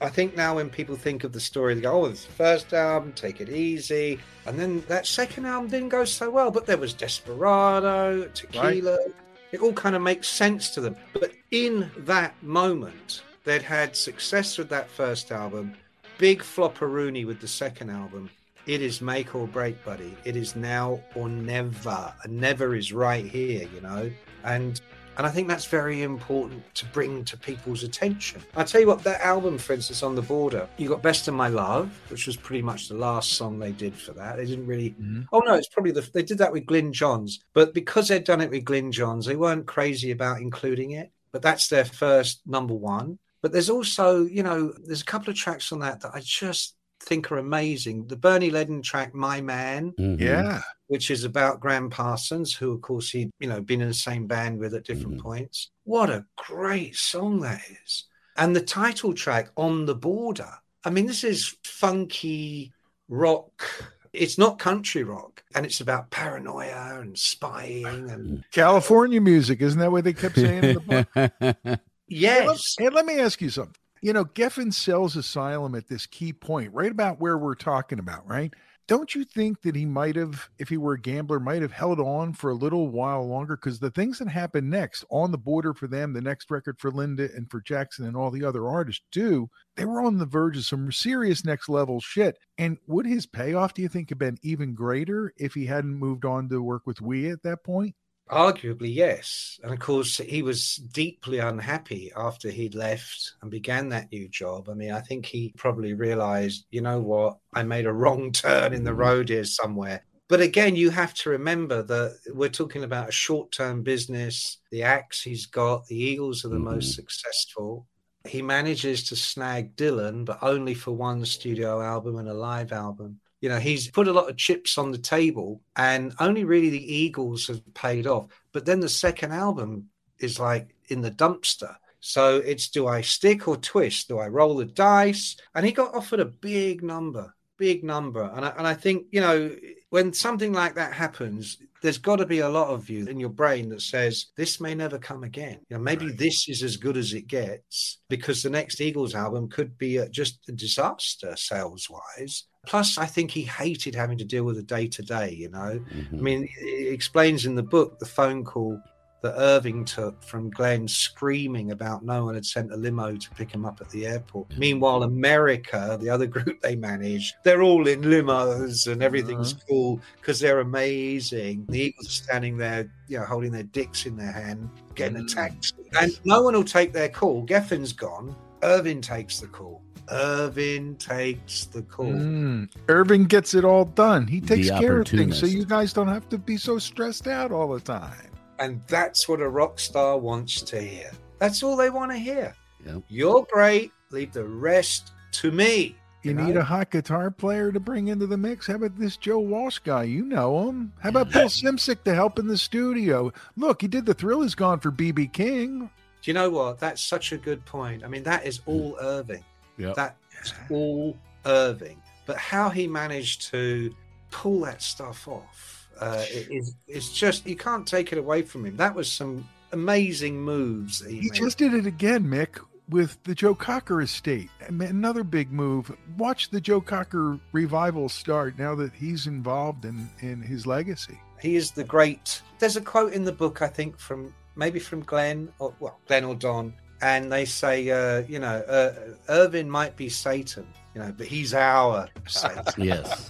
[0.03, 2.73] I think now when people think of the story, they go, "Oh, it's the first
[2.73, 6.51] album, take it easy," and then that second album didn't go so well.
[6.51, 9.15] But there was Desperado, Tequila, right.
[9.53, 10.95] It all kind of makes sense to them.
[11.13, 15.75] But in that moment, they'd had success with that first album,
[16.17, 18.29] big flopperoonie with the second album.
[18.65, 20.17] It is make or break, buddy.
[20.23, 22.13] It is now or never.
[22.23, 24.09] And never is right here, you know.
[24.43, 24.81] And
[25.17, 28.41] and I think that's very important to bring to people's attention.
[28.55, 31.33] I'll tell you what, that album, for instance, on the border, you got "Best of
[31.33, 34.37] My Love," which was pretty much the last song they did for that.
[34.37, 34.91] They didn't really.
[34.91, 35.23] Mm-hmm.
[35.31, 38.41] Oh no, it's probably the they did that with Glyn Johns, but because they'd done
[38.41, 41.11] it with Glyn Johns, they weren't crazy about including it.
[41.31, 43.17] But that's their first number one.
[43.41, 46.75] But there's also, you know, there's a couple of tracks on that that I just
[47.03, 48.07] think are amazing.
[48.07, 49.93] The Bernie Leadon track, My Man.
[49.99, 50.21] Mm-hmm.
[50.21, 50.61] Yeah.
[50.87, 54.27] Which is about Gram Parsons, who of course he'd, you know, been in the same
[54.27, 55.27] band with at different mm-hmm.
[55.27, 55.71] points.
[55.83, 58.05] What a great song that is.
[58.37, 60.51] And the title track, On the Border.
[60.83, 62.73] I mean, this is funky
[63.07, 63.63] rock.
[64.11, 69.61] It's not country rock, and it's about paranoia and spying and California music.
[69.61, 71.79] Isn't that what they kept saying in the book?
[72.07, 72.75] yes.
[72.77, 76.73] Hey, let me ask you something you know, Geffen sells Asylum at this key point,
[76.73, 78.53] right about where we're talking about, right?
[78.85, 82.01] Don't you think that he might have, if he were a gambler, might have held
[82.01, 83.55] on for a little while longer?
[83.55, 86.91] Because the things that happen next on the border for them, the next record for
[86.91, 90.57] Linda and for Jackson and all the other artists do, they were on the verge
[90.57, 92.37] of some serious next level shit.
[92.57, 96.25] And would his payoff, do you think, have been even greater if he hadn't moved
[96.25, 97.95] on to work with We at that point?
[98.29, 99.59] Arguably, yes.
[99.63, 104.69] And of course, he was deeply unhappy after he'd left and began that new job.
[104.69, 108.73] I mean, I think he probably realized, you know what, I made a wrong turn
[108.73, 108.99] in the mm-hmm.
[108.99, 110.05] road here somewhere.
[110.29, 114.57] But again, you have to remember that we're talking about a short term business.
[114.71, 116.75] The acts he's got, the Eagles are the mm-hmm.
[116.75, 117.87] most successful.
[118.25, 123.19] He manages to snag Dylan, but only for one studio album and a live album.
[123.43, 126.95] You know, he's put a lot of chips on the table, and only really the
[126.95, 128.27] Eagles have paid off.
[128.53, 131.75] But then the second album is like in the dumpster.
[131.99, 134.07] So it's do I stick or twist?
[134.07, 135.35] Do I roll the dice?
[135.55, 138.31] And he got offered a big number, big number.
[138.33, 139.53] And I, and I think, you know,
[139.89, 143.27] when something like that happens, there's got to be a lot of you in your
[143.27, 145.59] brain that says this may never come again.
[145.67, 146.17] You know, maybe right.
[146.17, 150.39] this is as good as it gets because the next Eagles album could be just
[150.47, 152.45] a disaster sales wise.
[152.65, 155.79] Plus, I think he hated having to deal with the day to day, you know.
[155.93, 156.17] Mm-hmm.
[156.17, 158.81] I mean, it explains in the book the phone call
[159.23, 163.49] that Irving took from Glenn screaming about no one had sent a limo to pick
[163.49, 164.49] him up at the airport.
[164.49, 164.59] Mm-hmm.
[164.59, 169.63] Meanwhile, America, the other group they manage, they're all in limos and everything's uh-huh.
[169.67, 171.65] cool because they're amazing.
[171.69, 175.25] The Eagles are standing there, you know, holding their dicks in their hand, getting mm-hmm.
[175.25, 175.35] a mm.
[175.35, 175.73] taxi.
[175.99, 177.45] And no one will take their call.
[177.45, 178.35] Geffen's gone.
[178.61, 179.81] Irving takes the call.
[180.11, 182.05] Irving takes the call.
[182.05, 184.27] Mm, Irving gets it all done.
[184.27, 187.27] He takes the care of things, so you guys don't have to be so stressed
[187.27, 188.29] out all the time.
[188.59, 191.11] And that's what a rock star wants to hear.
[191.39, 192.55] That's all they want to hear.
[192.85, 193.03] Yep.
[193.09, 193.91] You're great.
[194.11, 195.95] Leave the rest to me.
[196.21, 196.61] You, you need know?
[196.61, 198.67] a hot guitar player to bring into the mix.
[198.67, 200.03] How about this Joe Walsh guy?
[200.03, 200.93] You know him.
[200.99, 203.33] How about Bill Szymczyk to help in the studio?
[203.57, 205.89] Look, he did the Thrill is Gone for BB King.
[206.21, 206.79] Do you know what?
[206.79, 208.05] That's such a good point.
[208.05, 209.43] I mean, that is all Irving.
[209.77, 209.95] Yep.
[209.95, 212.01] That's all Irving.
[212.25, 213.93] But how he managed to
[214.31, 218.77] pull that stuff off uh, is it's just you can't take it away from him.
[218.77, 221.05] That was some amazing moves.
[221.05, 222.59] he, he just did it again, Mick,
[222.89, 224.49] with the Joe Cocker estate.
[224.67, 225.95] Another big move.
[226.17, 231.19] Watch the Joe Cocker revival start now that he's involved in in his legacy.
[231.41, 232.41] He is the great.
[232.59, 236.23] There's a quote in the book, I think, from maybe from Glenn or well, Glenn
[236.23, 238.93] or Don, and they say, uh, you know, uh,
[239.27, 242.63] Irving might be Satan, you know, but he's our Satan.
[242.77, 243.29] yes.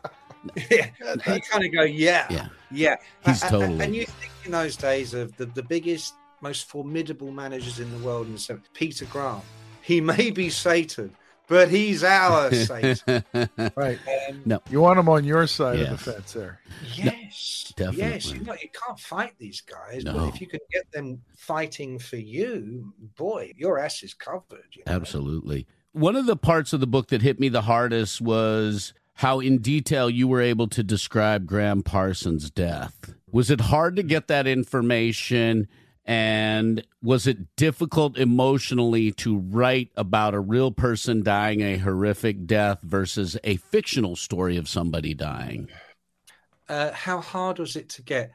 [0.70, 2.96] yeah, you kind of go, yeah, yeah, yeah.
[3.26, 3.84] He's totally.
[3.84, 8.04] And you think in those days of the, the biggest, most formidable managers in the
[8.04, 9.44] world, and so Peter Grant,
[9.82, 11.14] he may be Satan,
[11.52, 13.22] but he's our Satan.
[13.76, 13.98] right.
[14.30, 14.62] Um, no.
[14.70, 15.90] You want him on your side yes.
[15.90, 16.60] of the fence there.
[16.94, 17.74] Yes.
[17.78, 18.12] No, definitely.
[18.14, 18.32] Yes.
[18.32, 20.14] You, know, you can't fight these guys, no.
[20.14, 24.64] but if you can get them fighting for you, boy, your ass is covered.
[24.72, 24.94] You know?
[24.94, 25.66] Absolutely.
[25.92, 29.58] One of the parts of the book that hit me the hardest was how in
[29.58, 33.14] detail you were able to describe Gram Parsons' death.
[33.30, 35.68] Was it hard to get that information?
[36.04, 42.80] And was it difficult emotionally to write about a real person dying a horrific death
[42.82, 45.68] versus a fictional story of somebody dying?
[46.68, 48.32] Uh, how hard was it to get?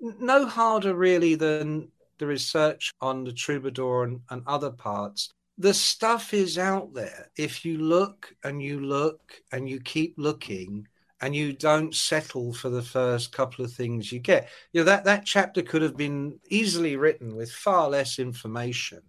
[0.00, 5.30] No harder, really, than the research on the troubadour and, and other parts.
[5.56, 7.30] The stuff is out there.
[7.36, 9.20] If you look and you look
[9.52, 10.86] and you keep looking,
[11.20, 14.48] and you don't settle for the first couple of things you get.
[14.72, 19.02] You know, that, that chapter could have been easily written with far less information.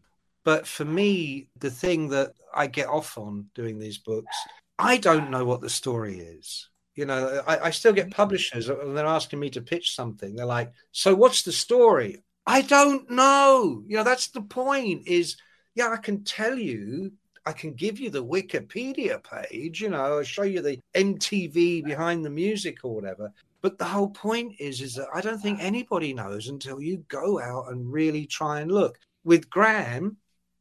[0.43, 4.35] But for me, the thing that I get off on doing these books,
[4.79, 6.69] I don't know what the story is.
[6.95, 8.15] You know, I, I still get mm-hmm.
[8.15, 10.35] publishers uh, and they're asking me to pitch something.
[10.35, 12.23] They're like, so what's the story?
[12.45, 13.83] I don't know.
[13.87, 15.37] You know, that's the point is,
[15.75, 17.13] yeah, I can tell you
[17.45, 22.23] I can give you the Wikipedia page, you know, I show you the MTV behind
[22.23, 23.31] the music or whatever.
[23.61, 27.39] But the whole point is, is that I don't think anybody knows until you go
[27.39, 28.97] out and really try and look.
[29.23, 30.17] With Gram,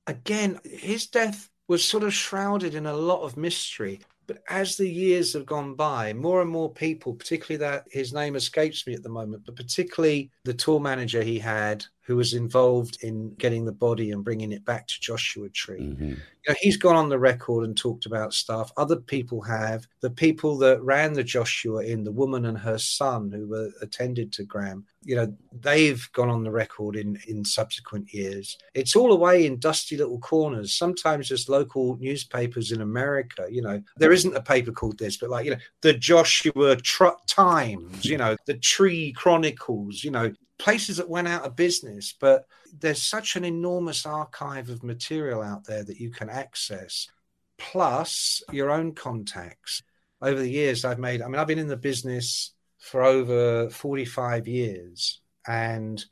[0.07, 4.01] again, his death was sort of shrouded in a lot of mystery.
[4.26, 8.37] But as the years have gone by, more and more people, particularly that his name
[8.37, 12.97] escapes me at the moment, but particularly the tour manager he had who was involved
[13.03, 15.81] in getting the body and bringing it back to Joshua Tree.
[15.81, 16.09] Mm-hmm.
[16.09, 16.17] You
[16.49, 18.73] know, he's gone on the record and talked about stuff.
[18.79, 19.87] Other people have.
[20.01, 24.33] The people that ran the Joshua Inn, the woman and her son who were attended
[24.33, 28.57] to Gram, you know, they've gone on the record in in subsequent years.
[28.73, 30.73] It's all away in dusty little corners.
[30.79, 33.47] Sometimes just local newspapers in America.
[33.51, 37.21] You know, there isn't a paper called this, but like you know, the Joshua Tr-
[37.27, 38.07] Times.
[38.07, 40.03] You know, the Tree Chronicles.
[40.03, 42.47] You know, places that went out of business, but
[42.79, 47.09] there's such an enormous archive of material out there that you can access,
[47.57, 49.83] plus your own contacts.
[50.21, 54.49] Over the years, I've made, I mean, I've been in the business for over 45
[54.49, 56.05] years and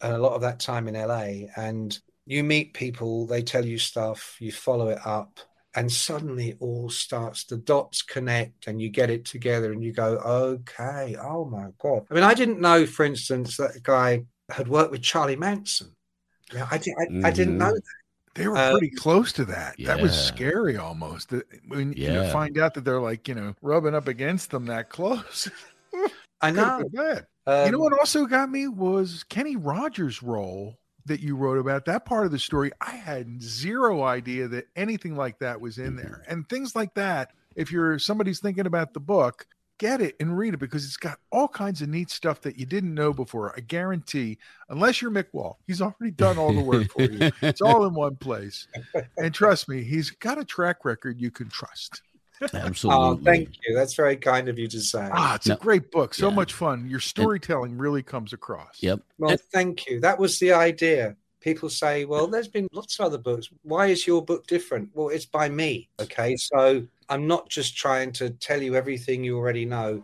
[0.00, 1.48] a lot of that time in LA.
[1.56, 5.40] And you meet people, they tell you stuff, you follow it up,
[5.76, 9.92] and suddenly it all starts the dots connect and you get it together and you
[9.92, 14.68] go okay oh my god i mean i didn't know for instance that guy had
[14.68, 15.88] worked with charlie manson
[16.52, 17.26] yeah i, did, I, mm-hmm.
[17.26, 17.74] I didn't know mm-hmm.
[17.74, 17.82] that
[18.34, 19.78] they were pretty um, close to that.
[19.78, 19.94] Yeah.
[19.94, 21.32] That was scary almost.
[21.68, 22.24] When yeah.
[22.24, 25.48] you find out that they're like, you know, rubbing up against them that close.
[26.40, 26.82] I know.
[27.46, 30.76] Um, you know what also got me was Kenny Rogers' role
[31.06, 35.16] that you wrote about that part of the story i had zero idea that anything
[35.16, 36.22] like that was in there.
[36.22, 36.32] Mm-hmm.
[36.32, 39.46] And things like that if you're somebody's thinking about the book
[39.78, 42.64] get it and read it because it's got all kinds of neat stuff that you
[42.64, 44.38] didn't know before i guarantee
[44.68, 45.58] unless you're mick wall.
[45.66, 47.30] He's already done all the work for you.
[47.42, 48.68] It's all in one place.
[49.16, 52.02] And trust me he's got a track record you can trust
[52.52, 53.02] Absolutely.
[53.02, 53.74] Oh, thank you.
[53.74, 55.08] That's very kind of you to say.
[55.12, 56.14] Ah, it's no, a great book.
[56.14, 56.34] So yeah.
[56.34, 56.88] much fun.
[56.88, 58.76] Your storytelling and, really comes across.
[58.80, 59.00] Yep.
[59.18, 60.00] Well, and, thank you.
[60.00, 61.16] That was the idea.
[61.40, 63.50] People say, well, there's been lots of other books.
[63.62, 64.90] Why is your book different?
[64.94, 65.88] Well, it's by me.
[66.00, 66.36] Okay.
[66.36, 70.02] So I'm not just trying to tell you everything you already know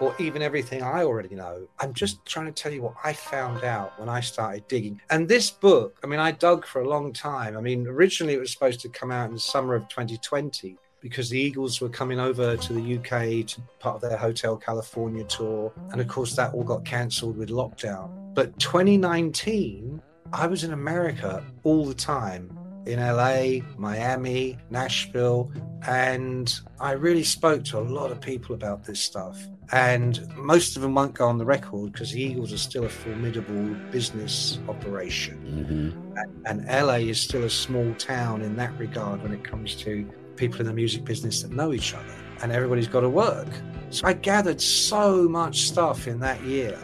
[0.00, 1.68] or even everything I already know.
[1.78, 5.00] I'm just trying to tell you what I found out when I started digging.
[5.10, 7.56] And this book, I mean, I dug for a long time.
[7.56, 11.28] I mean, originally it was supposed to come out in the summer of 2020 because
[11.28, 15.70] the Eagles were coming over to the UK to part of their Hotel California tour.
[15.92, 18.34] And of course, that all got cancelled with lockdown.
[18.34, 20.00] But 2019,
[20.32, 25.52] I was in America all the time in LA, Miami, Nashville,
[25.86, 29.46] and I really spoke to a lot of people about this stuff.
[29.72, 32.88] And most of them won't go on the record because the Eagles are still a
[32.88, 35.36] formidable business operation.
[35.36, 36.18] Mm-hmm.
[36.46, 40.10] And, and LA is still a small town in that regard when it comes to
[40.36, 43.48] people in the music business that know each other, and everybody's got to work.
[43.90, 46.78] So I gathered so much stuff in that year.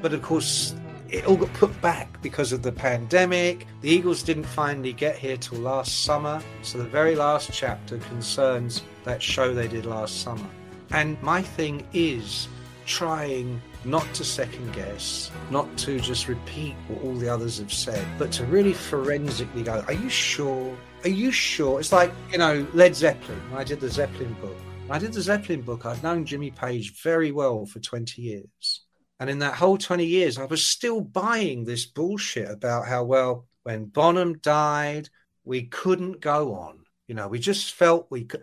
[0.00, 0.74] But of course,
[1.08, 3.66] it all got put back because of the pandemic.
[3.82, 6.42] The Eagles didn't finally get here till last summer.
[6.62, 10.48] So the very last chapter concerns that show they did last summer.
[10.90, 12.48] And my thing is
[12.86, 18.06] trying not to second guess, not to just repeat what all the others have said,
[18.18, 20.76] but to really forensically go, are you sure?
[21.04, 21.80] Are you sure?
[21.80, 23.40] It's like, you know, Led Zeppelin.
[23.54, 24.56] I did the Zeppelin book,
[24.90, 28.84] I did the Zeppelin book, I'd known Jimmy Page very well for 20 years.
[29.18, 33.46] And in that whole 20 years, I was still buying this bullshit about how, well,
[33.62, 35.08] when Bonham died,
[35.44, 36.80] we couldn't go on.
[37.06, 38.42] You know, we just felt we could.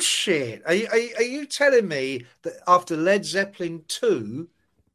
[0.00, 0.62] Bullshit.
[0.64, 4.48] Are you, are, are you telling me that after Led Zeppelin 2,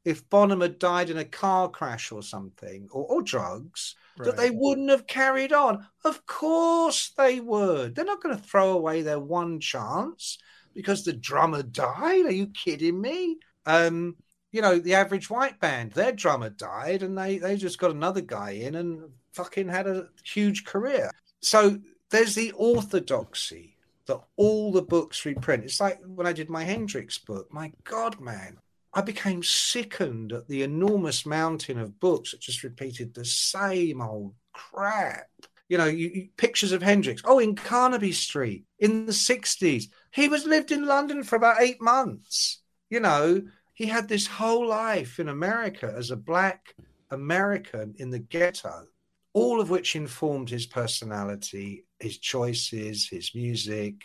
[0.04, 4.26] if Bonham had died in a car crash or something, or, or drugs, right.
[4.26, 5.86] that they wouldn't have carried on.
[6.04, 7.94] Of course they would.
[7.94, 10.40] They're not going to throw away their one chance
[10.74, 12.26] because the drummer died.
[12.26, 13.38] Are you kidding me?
[13.68, 14.16] Um,
[14.52, 18.22] you know, the average white band, their drummer died and they, they just got another
[18.22, 19.04] guy in and
[19.34, 21.12] fucking had a huge career.
[21.42, 21.78] So
[22.10, 23.75] there's the orthodoxy
[24.08, 25.64] that all the books reprint.
[25.64, 27.52] It's like when I did my Hendrix book.
[27.52, 28.58] My God, man,
[28.94, 34.34] I became sickened at the enormous mountain of books that just repeated the same old
[34.54, 35.28] crap.
[35.68, 37.22] You know, you, you, pictures of Hendrix.
[37.26, 39.86] Oh, in Carnaby Street in the 60s.
[40.12, 42.62] He was lived in London for about eight months.
[42.90, 43.42] You know,
[43.74, 46.76] he had this whole life in America as a black
[47.12, 48.88] American in the ghetto,
[49.34, 53.96] all of which informed his personality, his choices, his music.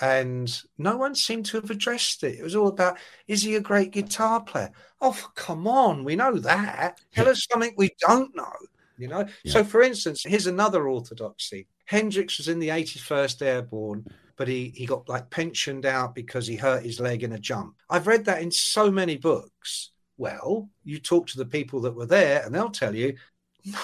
[0.00, 2.38] And no one seemed to have addressed it.
[2.38, 4.72] It was all about, is he a great guitar player?
[5.00, 7.00] Oh, come on, we know that.
[7.12, 8.52] Tell us something we don't know,
[8.96, 9.26] you know?
[9.44, 9.52] Yeah.
[9.52, 14.86] So, for instance, here's another orthodoxy Hendrix was in the 81st Airborne, but he, he
[14.86, 17.74] got like pensioned out because he hurt his leg in a jump.
[17.90, 19.90] I've read that in so many books.
[20.16, 23.16] Well, you talk to the people that were there and they'll tell you,
[23.64, 23.78] no,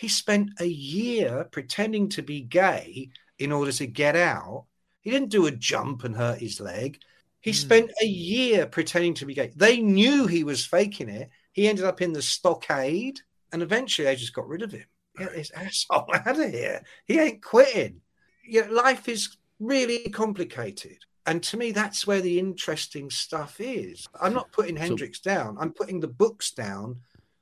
[0.00, 4.64] he spent a year pretending to be gay in order to get out.
[5.02, 6.98] He didn't do a jump and hurt his leg.
[7.40, 7.54] He mm.
[7.54, 9.52] spent a year pretending to be gay.
[9.54, 11.28] They knew he was faking it.
[11.52, 13.20] He ended up in the stockade
[13.52, 14.86] and eventually they just got rid of him.
[15.18, 16.82] Get this asshole out of here.
[17.04, 18.00] He ain't quitting.
[18.42, 20.96] You know, life is really complicated.
[21.26, 24.08] And to me, that's where the interesting stuff is.
[24.18, 25.58] I'm not putting so, Hendrix down.
[25.60, 27.00] I'm putting the books down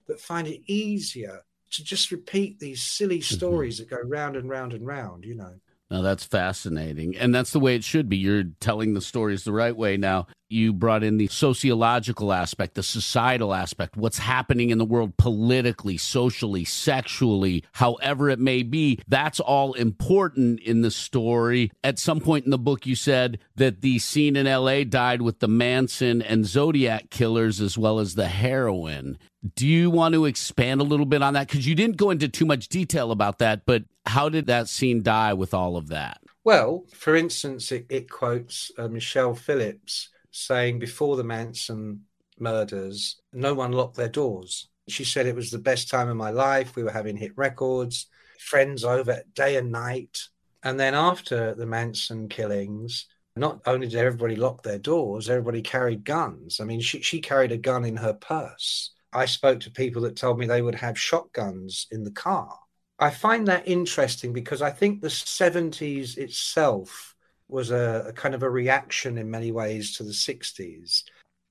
[0.09, 3.35] that find it easier to just repeat these silly mm-hmm.
[3.35, 3.95] stories mm-hmm.
[3.95, 5.55] that go round and round and round, you know.
[5.91, 7.17] Now that's fascinating.
[7.17, 8.19] And that's the way it should be.
[8.19, 9.97] You're telling the stories the right way.
[9.97, 15.17] Now, you brought in the sociological aspect, the societal aspect, what's happening in the world
[15.17, 18.99] politically, socially, sexually, however it may be.
[19.09, 21.71] That's all important in the story.
[21.85, 25.41] At some point in the book, you said that the scene in LA died with
[25.41, 29.19] the Manson and Zodiac killers as well as the heroin.
[29.55, 31.47] Do you want to expand a little bit on that?
[31.47, 35.03] Because you didn't go into too much detail about that, but how did that scene
[35.03, 36.21] die with all of that?
[36.45, 42.05] Well, for instance, it, it quotes uh, Michelle Phillips saying before the Manson
[42.39, 44.69] murders, no one locked their doors.
[44.89, 46.75] She said it was the best time of my life.
[46.75, 48.07] We were having hit records,
[48.39, 50.19] friends over day and night.
[50.63, 56.05] And then after the Manson killings, not only did everybody lock their doors, everybody carried
[56.05, 56.61] guns.
[56.61, 58.93] I mean, she, she carried a gun in her purse.
[59.13, 62.59] I spoke to people that told me they would have shotguns in the car.
[62.99, 67.15] I find that interesting because I think the 70s itself
[67.49, 71.05] was a, a, kind of a reaction in many ways to the 60s.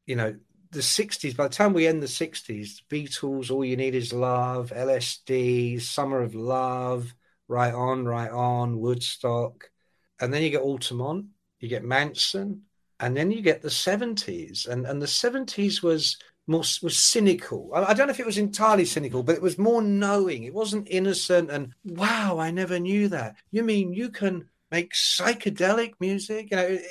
[0.05, 0.35] You know,
[0.71, 4.13] the 60s, by the time we end the 60s, the Beatles, All You Need Is
[4.13, 7.13] Love, LSD, Summer of Love,
[7.47, 9.69] Right On, Right On, Woodstock.
[10.19, 11.27] And then you get Altamont,
[11.59, 12.63] you get Manson,
[12.99, 14.67] and then you get the 70s.
[14.67, 16.17] And, and the 70s was
[16.47, 17.71] more was cynical.
[17.73, 20.43] I, I don't know if it was entirely cynical, but it was more knowing.
[20.43, 23.35] It wasn't innocent and wow, I never knew that.
[23.51, 26.51] You mean you can make psychedelic music.
[26.51, 26.81] You know, it,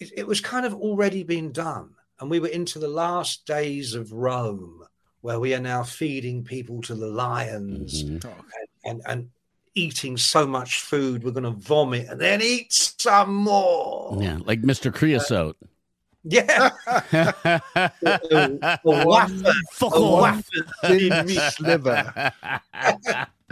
[0.00, 1.90] it, it was kind of already been done.
[2.20, 4.84] And we were into the last days of Rome,
[5.20, 8.28] where we are now feeding people to the lions mm-hmm.
[8.28, 9.30] and, and, and
[9.74, 14.16] eating so much food, we're going to vomit and then eat some more.
[14.20, 14.94] Yeah, like Mr.
[14.94, 15.56] Creosote.
[15.62, 15.66] Uh,
[16.24, 16.70] yeah.
[16.86, 17.62] a,
[18.32, 19.52] a, a wafer.
[19.72, 21.50] Fuck a wafer.
[21.50, 22.32] sliver.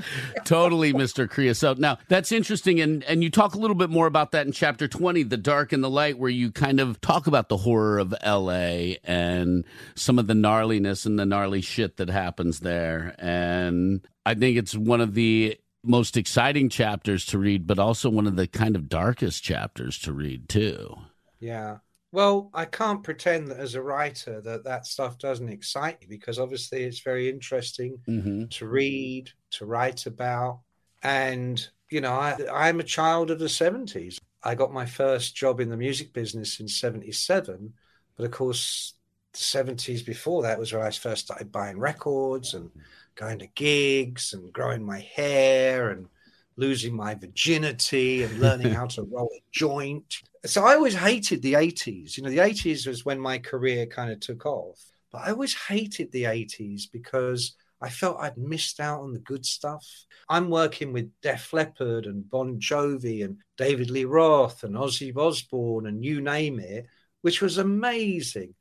[0.44, 1.28] totally, Mr.
[1.28, 1.78] Creosote.
[1.78, 2.80] Now, that's interesting.
[2.80, 5.72] And, and you talk a little bit more about that in chapter 20, The Dark
[5.72, 9.64] and the Light, where you kind of talk about the horror of LA and
[9.94, 13.14] some of the gnarliness and the gnarly shit that happens there.
[13.18, 18.26] And I think it's one of the most exciting chapters to read, but also one
[18.26, 20.96] of the kind of darkest chapters to read, too.
[21.40, 21.78] Yeah.
[22.12, 26.38] Well, I can't pretend that as a writer that that stuff doesn't excite me because
[26.38, 28.44] obviously it's very interesting mm-hmm.
[28.50, 30.60] to read, to write about.
[31.02, 34.18] And, you know, I, I'm a child of the 70s.
[34.42, 37.72] I got my first job in the music business in 77.
[38.16, 38.92] But of course,
[39.32, 42.70] the 70s before that was where I first started buying records and
[43.14, 46.08] going to gigs and growing my hair and
[46.56, 50.22] losing my virginity and learning how to roll a joint.
[50.44, 52.16] So I always hated the 80s.
[52.16, 54.80] You know, the 80s was when my career kind of took off.
[55.12, 59.44] But I always hated the 80s because I felt I'd missed out on the good
[59.44, 59.86] stuff.
[60.28, 65.86] I'm working with Def Leppard and Bon Jovi and David Lee Roth and Ozzy Osbourne
[65.86, 66.86] and you name it,
[67.20, 68.54] which was amazing.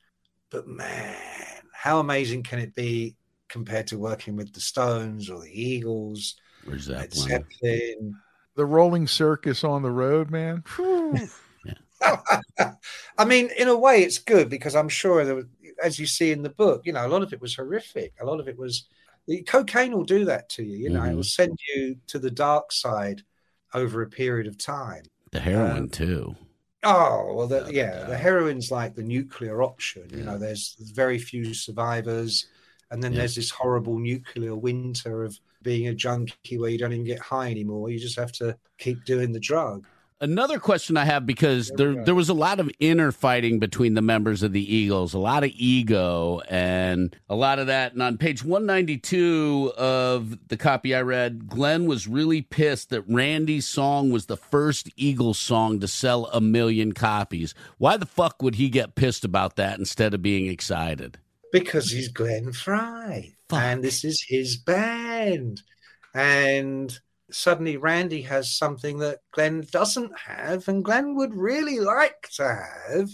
[0.50, 1.16] But man,
[1.74, 3.16] how amazing can it be
[3.48, 8.16] compared to working with the Stones or the Eagles Where's that Zeppelin.
[8.56, 10.64] The rolling circus on the road, man.
[13.18, 15.45] I mean, in a way, it's good because I'm sure there was,
[15.84, 18.14] as you see in the book, you know, a lot of it was horrific.
[18.20, 18.86] A lot of it was
[19.28, 20.78] the cocaine will do that to you.
[20.78, 21.12] You know, mm-hmm.
[21.12, 23.22] it will send you to the dark side
[23.74, 25.04] over a period of time.
[25.32, 26.36] The heroin um, too.
[26.84, 30.08] Oh well, the, yeah, the heroin's like the nuclear option.
[30.10, 30.18] Yeah.
[30.18, 32.47] You know, there's very few survivors,
[32.89, 33.20] and then yeah.
[33.20, 37.52] there's this horrible nuclear winter of being a junkie where you don't even get high
[37.52, 37.89] anymore.
[37.89, 39.86] You just have to keep doing the drug.
[40.22, 43.93] Another question I have because there there, there was a lot of inner fighting between
[43.93, 47.93] the members of the Eagles, a lot of ego and a lot of that.
[47.93, 53.67] And on page 192 of the copy I read, Glenn was really pissed that Randy's
[53.67, 57.53] song was the first Eagles song to sell a million copies.
[57.78, 61.17] Why the fuck would he get pissed about that instead of being excited?
[61.51, 63.36] Because he's Glenn Frey.
[63.49, 63.59] Fuck.
[63.59, 65.61] And this is his band.
[66.13, 66.97] And
[67.34, 73.10] suddenly Randy has something that Glenn doesn't have, and Glenn would really like to have.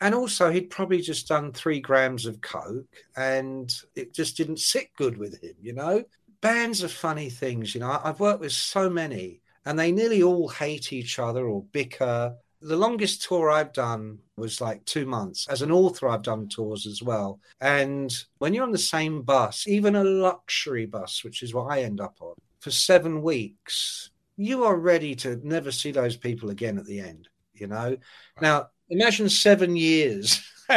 [0.00, 4.88] And also, he'd probably just done three grams of coke, and it just didn't sit
[4.96, 5.54] good with him.
[5.60, 6.04] You know,
[6.40, 7.74] bands are funny things.
[7.74, 11.64] You know, I've worked with so many, and they nearly all hate each other or
[11.64, 12.34] bicker.
[12.62, 15.46] The longest tour I've done was like two months.
[15.48, 17.40] As an author, I've done tours as well.
[17.60, 21.82] And when you're on the same bus, even a luxury bus, which is what I
[21.82, 26.78] end up on, for seven weeks, you are ready to never see those people again
[26.78, 27.96] at the end, you know?
[28.40, 30.40] Now, imagine seven years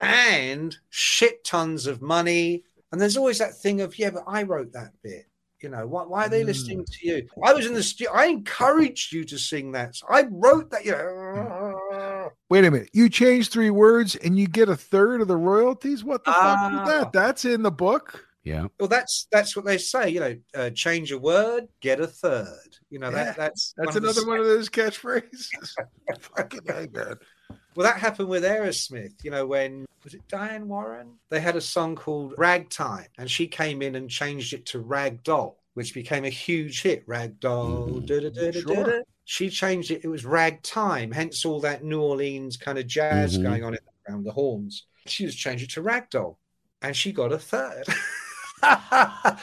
[0.00, 2.64] and shit tons of money.
[2.92, 5.26] And there's always that thing of, yeah, but I wrote that bit.
[5.60, 6.46] You know, why, why are they mm.
[6.46, 7.28] listening to you?
[7.44, 8.12] I was in the studio.
[8.14, 10.00] I encouraged you to sing that.
[10.08, 10.86] I wrote that.
[10.86, 12.30] You know.
[12.48, 12.88] Wait a minute.
[12.94, 16.02] You change three words and you get a third of the royalties?
[16.02, 17.06] What the uh, fuck is that?
[17.06, 17.10] Ah.
[17.12, 18.26] That's in the book?
[18.44, 18.66] Yeah.
[18.78, 20.10] Well, that's that's what they say.
[20.10, 22.76] You know, uh, change a word, get a third.
[22.88, 25.48] You know yeah, that that's that's one another one of those catchphrases.
[26.20, 27.16] Fucking man.
[27.76, 29.22] Well, that happened with Aerosmith.
[29.22, 31.18] You know, when was it Diane Warren?
[31.28, 35.56] They had a song called Ragtime, and she came in and changed it to Ragdoll,
[35.74, 37.06] which became a huge hit.
[37.06, 39.02] Ragdoll, Mm, sure.
[39.24, 40.00] She changed it.
[40.02, 41.12] It was Ragtime.
[41.12, 43.44] Hence all that New Orleans kind of jazz mm-hmm.
[43.44, 43.76] going on
[44.08, 44.86] around the horns.
[45.06, 46.36] She just changed it to Ragdoll,
[46.80, 47.84] and she got a third.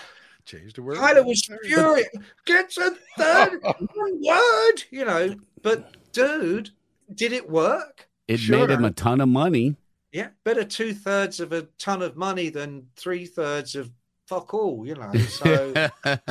[0.45, 0.97] Changed the word.
[0.97, 2.07] Tyler was furious.
[2.45, 3.61] Gets a third
[3.95, 5.35] word, you know.
[5.61, 6.69] But dude,
[7.13, 8.07] did it work?
[8.27, 8.59] It sure.
[8.59, 9.75] made him a ton of money.
[10.11, 13.91] Yeah, better two thirds of a ton of money than three thirds of
[14.25, 15.11] fuck all, you know.
[15.13, 15.89] So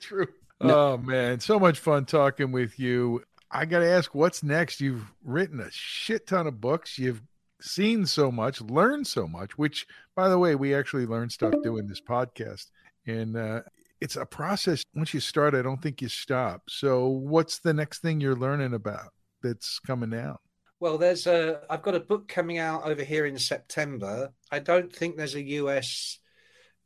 [0.00, 0.28] true.
[0.60, 0.78] No.
[0.78, 3.22] Oh man, so much fun talking with you.
[3.50, 4.80] I got to ask, what's next?
[4.80, 6.98] You've written a shit ton of books.
[6.98, 7.22] You've
[7.60, 11.86] seen so much, learned so much, which, by the way, we actually learn stuff doing
[11.86, 12.66] this podcast.
[13.06, 13.62] And uh,
[14.00, 14.84] it's a process.
[14.94, 16.62] Once you start, I don't think you stop.
[16.68, 20.40] So, what's the next thing you're learning about that's coming out?
[20.80, 21.62] Well, there's a.
[21.70, 24.32] I've got a book coming out over here in September.
[24.50, 26.18] I don't think there's a US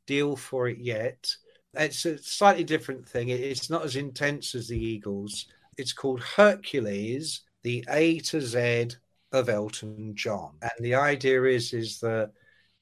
[0.06, 1.26] deal for it yet.
[1.74, 3.28] It's a slightly different thing.
[3.28, 5.46] It's not as intense as the Eagles.
[5.76, 8.90] It's called Hercules, the A to Z
[9.32, 10.52] of Elton John.
[10.62, 12.32] And the idea is is that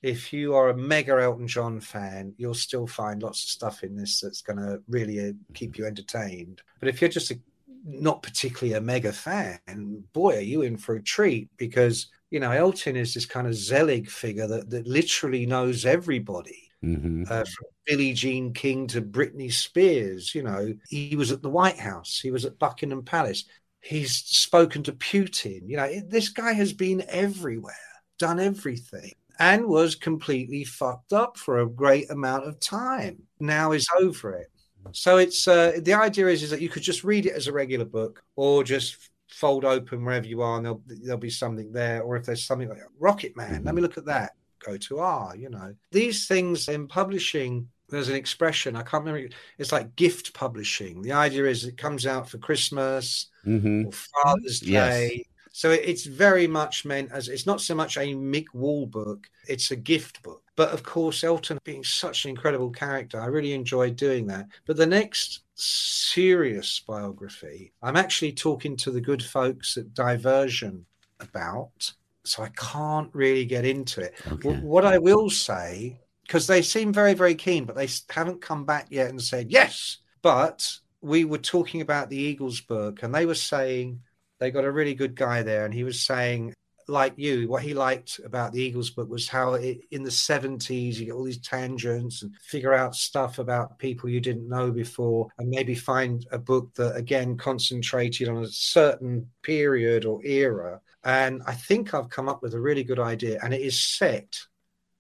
[0.03, 3.97] if you are a mega Elton John fan, you'll still find lots of stuff in
[3.97, 6.63] this that's going to really uh, keep you entertained.
[6.79, 7.39] But if you're just a,
[7.85, 12.51] not particularly a mega fan, boy, are you in for a treat because you know
[12.51, 16.65] Elton is this kind of Zelig figure that that literally knows everybody.
[16.85, 17.25] Mm-hmm.
[17.25, 21.79] Uh, from Billie Jean King to Britney Spears, you know, he was at the White
[21.79, 23.47] House, he was at Buckingham Palace.
[23.81, 25.69] He's spoken to Putin.
[25.69, 27.75] You know, this guy has been everywhere,
[28.19, 33.23] done everything, and was completely fucked up for a great amount of time.
[33.41, 34.49] Now is over it.
[34.93, 37.53] So it's uh, the idea is is that you could just read it as a
[37.53, 42.03] regular book, or just fold open wherever you are, and there'll, there'll be something there.
[42.03, 44.33] Or if there's something like Rocket Man, let me look at that.
[44.65, 45.37] Go to R.
[45.37, 49.35] You know, these things in publishing there's an expression I can't remember.
[49.57, 51.03] It's like gift publishing.
[51.03, 53.87] The idea is it comes out for Christmas mm-hmm.
[53.87, 55.11] or Father's Day.
[55.17, 55.27] Yes.
[55.53, 59.71] So it's very much meant as it's not so much a Mick Wall book; it's
[59.71, 60.43] a gift book.
[60.55, 64.47] But of course, Elton being such an incredible character, I really enjoyed doing that.
[64.67, 70.87] But the next serious biography, I'm actually talking to the good folks at Diversion
[71.19, 71.93] about.
[72.25, 74.15] So I can't really get into it.
[74.31, 74.51] Okay.
[74.61, 75.99] What I will say
[76.29, 79.97] because they seem very, very keen, but they haven't come back yet and said yes.
[80.21, 80.71] But
[81.01, 84.01] we were talking about the Eagles book, and they were saying
[84.39, 86.53] they got a really good guy there, and he was saying,
[86.87, 90.97] like you, what he liked about the Eagles book was how it, in the 70s
[90.97, 95.29] you get all these tangents and figure out stuff about people you didn't know before,
[95.39, 100.79] and maybe find a book that again concentrated on a certain period or era.
[101.05, 104.39] And I think I've come up with a really good idea, and it is set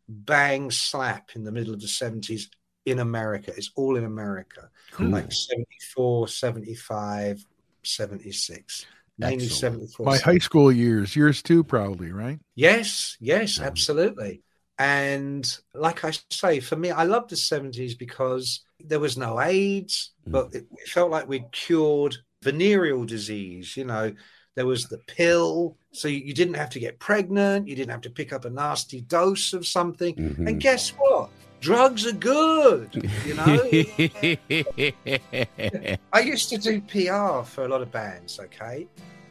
[0.09, 2.48] bang slap in the middle of the 70s
[2.86, 3.52] in America.
[3.56, 5.09] It's all in America, cool.
[5.09, 7.44] like 74, 75,
[7.82, 8.86] 76.
[9.18, 10.06] Mainly 74.
[10.06, 12.38] My high school years, yours too, probably, right?
[12.54, 14.42] Yes, yes, absolutely.
[14.78, 20.12] And like I say, for me, I love the 70s because there was no AIDS,
[20.26, 20.32] mm.
[20.32, 24.14] but it, it felt like we'd cured venereal disease, you know,
[24.59, 25.76] there was the pill.
[25.92, 27.68] So you didn't have to get pregnant.
[27.68, 30.16] You didn't have to pick up a nasty dose of something.
[30.16, 30.48] Mm-hmm.
[30.48, 31.30] And guess what?
[31.61, 32.92] Drugs are good,
[33.24, 33.68] you know.
[36.12, 38.88] I used to do PR for a lot of bands, okay?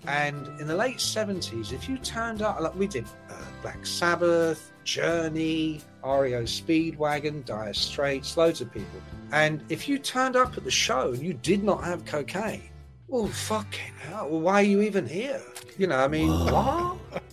[0.08, 4.72] And in the late 70s, if you turned up, like we did uh, Black Sabbath,
[4.86, 9.02] Journey, REO Speedwagon, Dire Straits, loads of people.
[9.34, 12.70] And if you turned up at the show and you did not have cocaine,
[13.08, 15.42] well, fucking hell, well, why are you even here?
[15.78, 17.00] You know, I mean, Whoa.
[17.12, 17.24] what?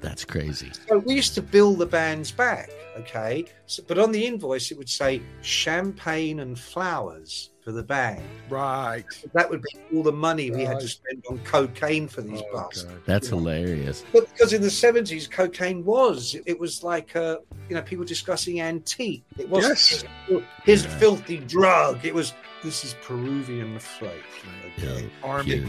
[0.00, 0.70] That's crazy.
[0.88, 3.44] So we used to build the bands back, okay?
[3.66, 8.22] So, but on the invoice, it would say champagne and flowers for the band.
[8.48, 9.04] Right.
[9.32, 10.58] That would be all the money right.
[10.58, 12.68] we had to spend on cocaine for these oh,
[13.06, 14.04] That's hilarious.
[14.12, 17.38] But because in the 70s, cocaine was, it was like, uh,
[17.68, 19.24] you know, people discussing antique.
[19.36, 20.04] It wasn't yes.
[20.28, 20.98] his, his yeah.
[20.98, 22.04] filthy drug.
[22.04, 24.14] It was, this is Peruvian flavor.
[24.78, 25.02] Okay?
[25.02, 25.28] Yeah.
[25.28, 25.66] Army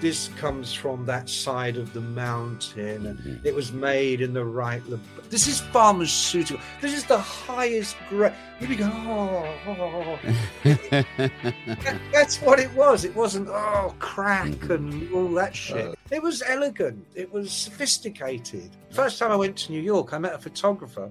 [0.00, 3.46] this comes from that side of the mountain and mm-hmm.
[3.46, 4.82] it was made in the right
[5.28, 10.18] this is pharmaceutical this is the highest grade you be going oh, oh.
[10.64, 14.72] that, that's what it was it wasn't oh crack mm-hmm.
[14.72, 15.94] and all that shit uh.
[16.10, 20.32] it was elegant it was sophisticated first time i went to new york i met
[20.32, 21.10] a photographer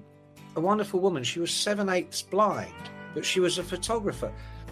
[0.55, 2.73] a wonderful woman she was seven eighths blind
[3.13, 4.31] but she was a photographer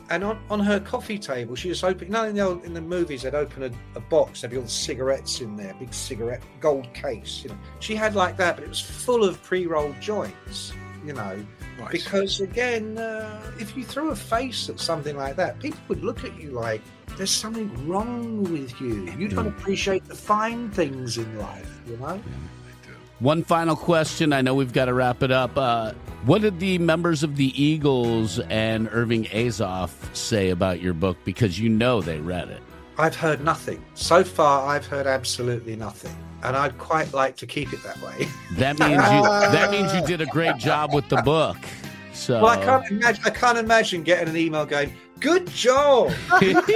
[0.09, 2.09] and on, on her coffee table, she just opened.
[2.09, 4.63] You know, in the, in the movies, they'd open a, a, box, there'd be all
[4.63, 7.41] the cigarettes in there, big cigarette, gold case.
[7.43, 10.73] You know, she had like that, but it was full of pre-rolled joints.
[11.05, 11.45] You know,
[11.79, 11.91] right.
[11.91, 16.25] because again, uh, if you threw a face at something like that, people would look
[16.25, 16.81] at you like
[17.15, 19.11] there's something wrong with you.
[19.17, 21.81] You don't appreciate the fine things in life.
[21.87, 22.21] You know.
[23.19, 24.31] One final question.
[24.31, 25.57] I know we've got to wrap it up.
[25.57, 25.93] Uh,
[26.25, 31.17] what did the members of the Eagles and Irving Azoff say about your book?
[31.25, 32.61] Because you know they read it.
[32.99, 33.83] I've heard nothing.
[33.95, 36.15] So far, I've heard absolutely nothing.
[36.43, 38.27] And I'd quite like to keep it that way.
[38.57, 41.57] That means you that means you did a great job with the book.
[42.13, 46.11] So Well, I can't imagine I can't imagine getting an email going, Good job.
[46.29, 46.67] Thank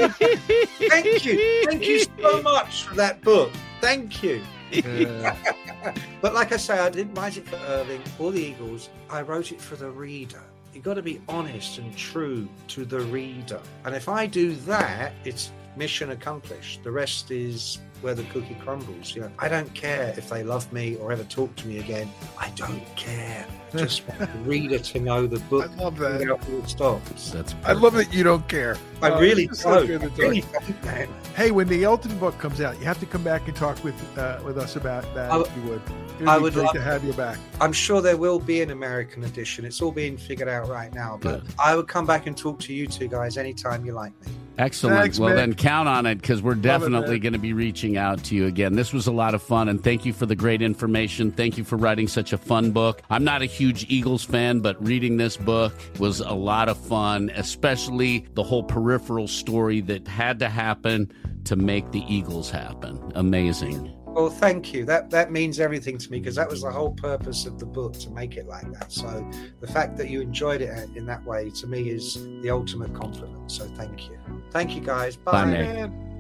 [1.26, 1.66] you.
[1.66, 3.52] Thank you so much for that book.
[3.82, 4.42] Thank you.
[6.22, 8.90] but like I say, I didn't write it for Irving or the Eagles.
[9.10, 10.42] I wrote it for the reader.
[10.74, 13.60] You've got to be honest and true to the reader.
[13.84, 16.84] And if I do that, it's mission accomplished.
[16.84, 19.16] The rest is where the cookie crumbles.
[19.16, 22.10] You know, I don't care if they love me or ever talk to me again.
[22.38, 23.46] I don't care.
[23.76, 25.70] Just want the reader to know the book.
[25.72, 26.64] I love that.
[26.68, 27.32] stops.
[27.32, 27.56] That's.
[27.64, 28.78] I love that you don't care.
[29.02, 29.88] I uh, really don't.
[30.18, 33.56] really don't hey, when the Elton book comes out, you have to come back and
[33.56, 35.32] talk with uh, with us about that.
[35.32, 35.82] I, if you would.
[36.28, 37.40] I would great love to have you back.
[37.60, 39.66] I'm sure there will be an American edition.
[39.66, 41.18] It's all being figured out right now.
[41.20, 41.54] But Good.
[41.58, 44.32] I would come back and talk to you two guys anytime you like me.
[44.58, 44.98] Excellent.
[44.98, 48.36] Thanks, well, then count on it because we're definitely going to be reaching out to
[48.36, 48.74] you again.
[48.74, 51.32] This was a lot of fun, and thank you for the great information.
[51.32, 53.02] Thank you for writing such a fun book.
[53.10, 57.32] I'm not a huge Eagles fan, but reading this book was a lot of fun,
[57.36, 61.12] especially the whole peripheral story that had to happen
[61.46, 63.12] to make the Eagles happen.
[63.16, 63.94] Amazing.
[64.14, 64.84] Well, thank you.
[64.84, 67.94] That that means everything to me because that was the whole purpose of the book
[68.00, 68.92] to make it like that.
[68.92, 69.30] So
[69.62, 72.94] the fact that you enjoyed it uh, in that way to me is the ultimate
[72.94, 73.50] compliment.
[73.50, 74.20] So thank you.
[74.52, 75.16] Thank you guys.
[75.16, 75.32] Bye.
[75.32, 76.11] Bye man.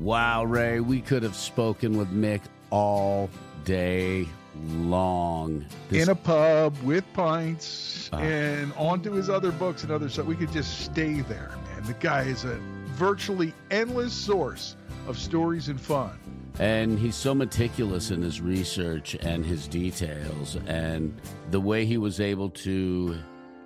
[0.00, 2.40] Wow, Ray, we could have spoken with Mick
[2.70, 3.30] all
[3.64, 4.28] day
[4.66, 5.64] long.
[5.88, 6.02] This...
[6.02, 10.26] In a pub with pints uh, and onto his other books and other stuff.
[10.26, 11.84] We could just stay there, man.
[11.84, 12.58] The guy is a
[12.94, 14.76] virtually endless source
[15.06, 16.18] of stories and fun.
[16.58, 21.20] And he's so meticulous in his research and his details, and
[21.50, 23.18] the way he was able to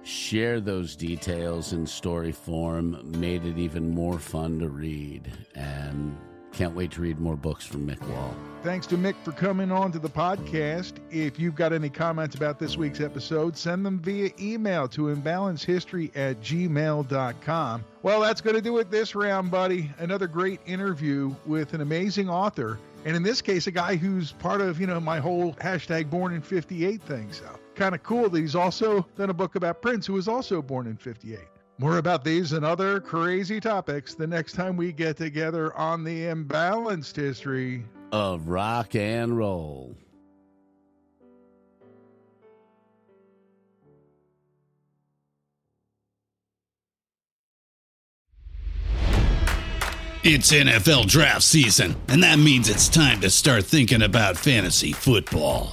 [0.03, 5.31] share those details in story form made it even more fun to read.
[5.55, 6.17] And
[6.53, 8.35] can't wait to read more books from Mick Wall.
[8.63, 10.95] Thanks to Mick for coming on to the podcast.
[11.13, 16.11] If you've got any comments about this week's episode, send them via email to imbalancedhistory
[16.17, 17.85] at gmail.com.
[18.03, 19.91] Well, that's going to do it this round, buddy.
[19.99, 22.79] Another great interview with an amazing author.
[23.05, 26.35] And in this case, a guy who's part of, you know, my whole hashtag born
[26.35, 27.33] in 58 thing.
[27.33, 27.45] So
[27.77, 30.89] kind of cool that he's also done a book about Prince, who was also born
[30.89, 31.39] in 58.
[31.81, 36.25] More about these and other crazy topics the next time we get together on the
[36.25, 39.97] imbalanced history of rock and roll.
[50.25, 55.73] It's NFL draft season, and that means it's time to start thinking about fantasy football.